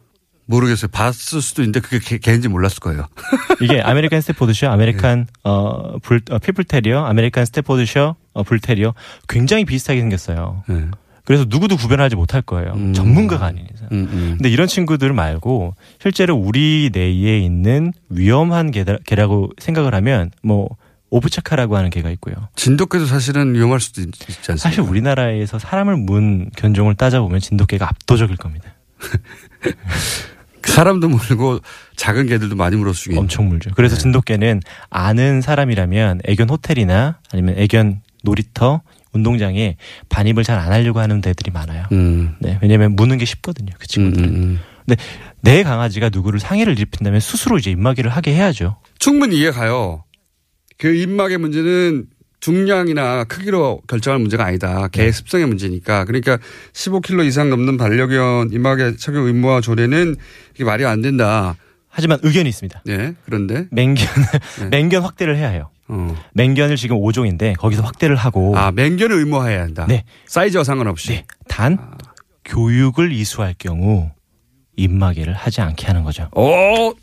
[0.48, 0.90] 모르겠어요.
[0.92, 3.08] 봤을 수도 있는데 그게 개- 개인지 몰랐을 거예요.
[3.62, 8.94] 이게 아메리칸 스태퍼드셔, 아메리칸 어, 불, 어, 핏불테리어, 아메리칸 스태퍼드셔, 어, 불테리어
[9.28, 10.64] 굉장히 비슷하게 생겼어요.
[11.26, 11.28] 예.
[11.28, 12.74] 그래서 누구도 구별하지 못할 거예요.
[12.74, 12.94] 음.
[12.94, 13.88] 전문가가 아닌 이상.
[13.92, 14.34] 음, 음.
[14.38, 20.70] 근데 이런 친구들 말고 실제로 우리 내에 있는 위험한 개다, 개라고 생각을 하면 뭐
[21.10, 22.36] 오브차카라고 하는 개가 있고요.
[22.56, 24.58] 진돗개도 사실은 위험할 수도 있, 지 않습니까?
[24.58, 28.74] 사실 우리나라에서 사람을 문 견종을 따져보면 진돗개가 압도적일 겁니다.
[30.66, 31.60] 사람도 물고
[31.96, 33.18] 작은 개들도 많이 물어주긴.
[33.18, 33.72] 엄청 물죠.
[33.76, 34.02] 그래서 네.
[34.02, 38.82] 진돗개는 아는 사람이라면 애견 호텔이나 아니면 애견 놀이터,
[39.16, 39.78] 운동장에
[40.10, 41.86] 반입을 잘 안 하려고 하는 데들이 많아요.
[41.92, 42.36] 음.
[42.40, 43.74] 네, 왜냐면 무는 게 쉽거든요.
[43.78, 44.30] 그 음, 친구들은.
[44.30, 44.60] 음,
[44.90, 44.96] 음.
[45.42, 48.78] 내 강아지가 누구를 상해를 입힌다면 스스로 이제 입마개를 하게 해야죠.
[49.00, 50.04] 충분히 이해가요.
[50.78, 52.06] 그 입막의 문제는
[52.40, 54.88] 중량이나 크기로 결정할 문제가 아니다.
[54.90, 55.12] 개 네.
[55.12, 56.06] 습성의 문제니까.
[56.06, 56.38] 그러니까
[56.74, 60.16] 15kg 이상 넘는 반려견 입막의 착용 의무화 조례는
[60.54, 61.56] 이게 말이 안 된다.
[61.90, 62.84] 하지만 의견이 있습니다.
[62.86, 63.14] 네.
[63.26, 64.06] 그런데 맹견,
[64.62, 64.68] 네.
[64.70, 65.70] 맹견 확대를 해야 해요.
[65.88, 66.16] 어.
[66.34, 68.58] 맹견을 지금 5종인데 거기서 확대를 하고.
[68.58, 69.86] 아 맹견을 의무화해야 한다.
[69.88, 70.04] 네.
[70.26, 71.10] 사이즈와 상관없이.
[71.10, 71.26] 네.
[71.48, 71.98] 단, 아.
[72.44, 74.10] 교육을 이수할 경우
[74.76, 76.30] 입마개를 하지 않게 하는 거죠.
[76.36, 76.94] 오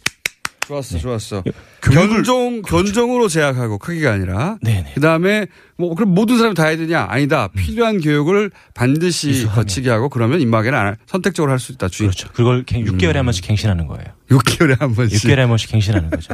[0.67, 1.43] 좋았어 좋았어.
[1.45, 1.53] 네.
[1.83, 4.59] 견종 견종으로 제약하고 크기가 아니라.
[4.63, 4.93] 네네.
[4.95, 5.47] 그 다음에
[5.77, 7.07] 뭐 그럼 모든 사람이 다 해야 되냐?
[7.11, 7.49] 아니다.
[7.49, 9.33] 필요한 교육을 반드시 음.
[9.33, 9.55] 이수하면.
[9.57, 11.89] 거치게 하고 그러면 안 할- 선택적으로 할 수 있다.
[11.89, 12.09] 주인.
[12.11, 12.29] 그렇죠.
[12.33, 13.19] 그걸 갱- 6개월에 음.
[13.19, 14.07] 한 번씩 갱신하는 거예요.
[14.31, 15.21] 6개월에 한 번씩.
[15.21, 16.33] 6개월에 한 번씩 갱신하는 거죠.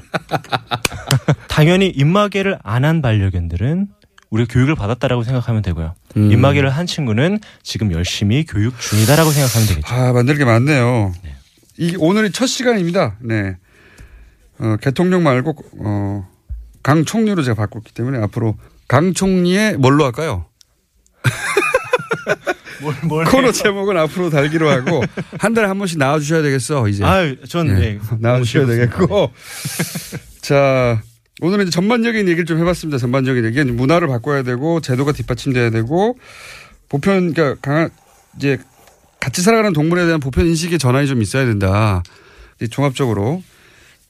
[1.49, 3.89] 당연히 입마개를 안 한 반려견들은
[4.31, 5.95] 우리가 교육을 받았다라고 생각하면 되고요.
[6.17, 6.31] 음.
[6.33, 9.95] 입마개를 한 친구는 지금 열심히 교육 중이다라고 생각하면 되겠죠.
[9.95, 11.13] 아, 만들 게 많네요.
[11.79, 13.17] 이 오늘이 첫 시간입니다.
[13.21, 13.57] 네.
[14.61, 16.29] 어, 대통령 말고 어,
[16.83, 18.57] 강 총리로 제가 바꿨기 때문에 앞으로
[18.87, 20.47] 강 총리의 뭘로 할까요?
[22.81, 25.03] 뭘, 뭘 코너 제목은 앞으로 달기로 하고
[25.39, 26.89] 한 달에 한 번씩 나와 주셔야 되겠어.
[26.89, 27.05] 이제.
[27.05, 27.73] 아유, 전 예.
[27.73, 27.99] 네.
[28.21, 29.33] 나와 주셔야 되겠고.
[30.41, 31.03] 자,
[31.41, 32.99] 오늘은 이제 전반적인 얘기를 좀 해봤습니다.
[32.99, 33.65] 전반적인 얘기.
[33.65, 36.17] 문화를 바꿔야 되고, 제도가 뒷받침돼야 되고,
[36.89, 37.91] 보편, 그러니까 강한,
[38.37, 38.59] 이제
[39.21, 42.03] 같이 살아가는 동물에 대한 보편 인식의 전환이 좀 있어야 된다.
[42.57, 43.43] 이제 종합적으로.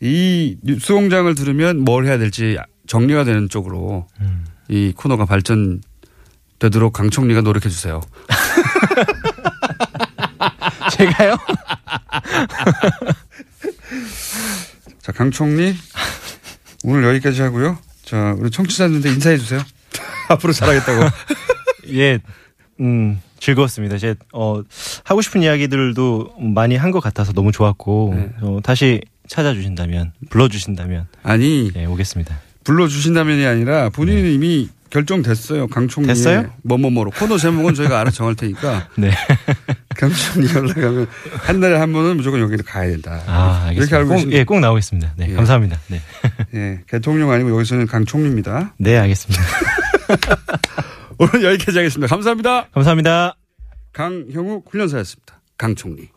[0.01, 4.45] 이 뉴스 공장을 들으면 뭘 해야 될지 정리가 되는 쪽으로 음.
[4.69, 8.01] 이 코너가 발전되도록 강 총리가 노력해 주세요.
[10.93, 11.37] 제가요?
[15.03, 15.75] 자, 강 총리.
[16.85, 17.79] 오늘 여기까지 하고요.
[18.05, 19.61] 자, 우리 청취자들한테 인사해 주세요.
[20.31, 21.05] 앞으로 잘하겠다고.
[21.95, 22.19] 예,
[22.81, 23.99] 음, 즐거웠습니다.
[23.99, 24.63] 제, 어,
[25.05, 28.31] 하고 싶은 이야기들도 많이 한 것 같아서 너무 좋았고, 네.
[28.43, 32.39] 어, 다시 찾아주신다면, 불러주신다면, 아니, 예, 오겠습니다.
[32.65, 35.67] 불러주신다면이 아니라 본인이 이미 결정됐어요.
[35.69, 36.09] 강 총리.
[36.09, 36.51] 됐어요?
[36.63, 37.11] 뭐뭐뭐로.
[37.11, 38.89] 코너 제목은 저희가 알아 정할 테니까.
[38.97, 39.11] 네.
[39.97, 41.07] 강 총리 연락하면
[41.41, 43.23] 한 달에 한 번은 무조건 여기를 가야 된다.
[43.27, 43.97] 아, 알겠습니다.
[43.97, 44.33] 이렇게 알고 꼭.
[44.33, 45.13] 예, 꼭 나오겠습니다.
[45.17, 45.35] 네, 예.
[45.35, 45.79] 감사합니다.
[45.89, 46.01] 네.
[46.55, 46.81] 예.
[46.89, 48.75] 대통령 아니고 여기서는 강 총리입니다.
[48.79, 49.43] 네, 알겠습니다.
[51.19, 52.07] 오늘 여기까지 하겠습니다.
[52.09, 52.69] 감사합니다.
[52.73, 53.37] 감사합니다.
[53.93, 55.41] 강형욱 훈련사였습니다.
[55.59, 56.09] 강 총리.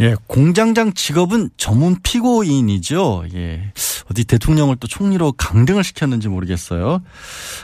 [0.00, 3.24] 예, 공장장 직업은 전문 피고인이죠.
[3.34, 3.72] 예.
[4.10, 7.02] 어디 대통령을 또 총리로 강등을 시켰는지 모르겠어요.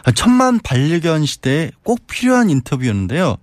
[0.05, 3.37] 아, 천만 반려견 시대에 꼭 필요한 인터뷰였는데요.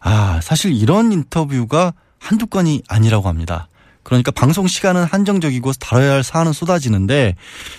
[0.00, 3.68] 아, 사실 이런 인터뷰가 한두 건이 아니라고 합니다.
[4.02, 7.36] 그러니까 방송 시간은 한정적이고 다뤄야 할 사안은 쏟아지는데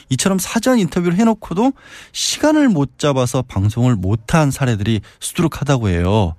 [0.09, 1.73] 이처럼 사전 인터뷰를 해놓고도
[2.11, 6.35] 시간을 못 잡아서 방송을 못한 사례들이 수두룩하다고 해요.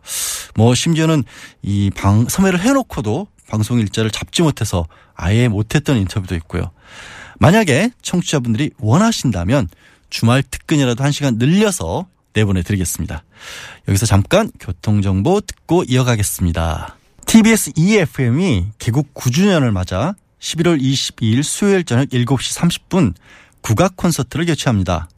[0.54, 1.24] 뭐 심지어는
[1.62, 6.70] 이 방, 섭외를 해놓고도 방송 일자를 잡지 못해서 아예 못했던 인터뷰도 있고요.
[7.38, 9.68] 만약에 청취자분들이 원하신다면
[10.08, 13.22] 주말 특근이라도 한 시간 늘려서 내보내드리겠습니다.
[13.88, 16.96] 여기서 잠깐 교통정보 듣고 이어가겠습니다.
[17.26, 23.12] TBS EFM이 개국 9주년을 맞아 11월 22일 수요일 저녁 7시 30분
[23.60, 25.10] 국악 콘서트를 개최합니다.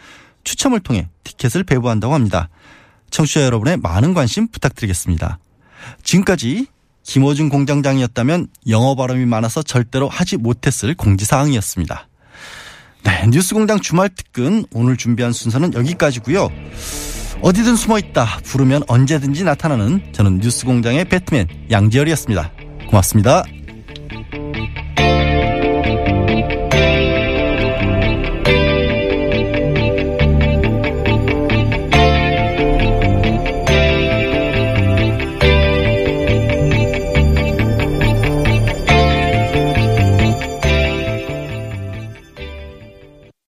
[0.44, 2.48] 추첨을 통해 티켓을 배부한다고 합니다.
[3.10, 5.38] 청취자 여러분의 많은 관심 부탁드리겠습니다.
[6.02, 6.66] 지금까지
[7.02, 12.08] 김호준 공장장이었다면 영어 발음이 많아서 절대로 하지 못했을 공지사항이었습니다.
[13.04, 16.50] 네, 뉴스공장 주말 특근 오늘 준비한 순서는 여기까지고요.
[17.40, 22.52] 어디든 숨어 있다 부르면 언제든지 나타나는 저는 뉴스공장의 배트맨 양지열이었습니다.
[22.90, 23.44] 고맙습니다.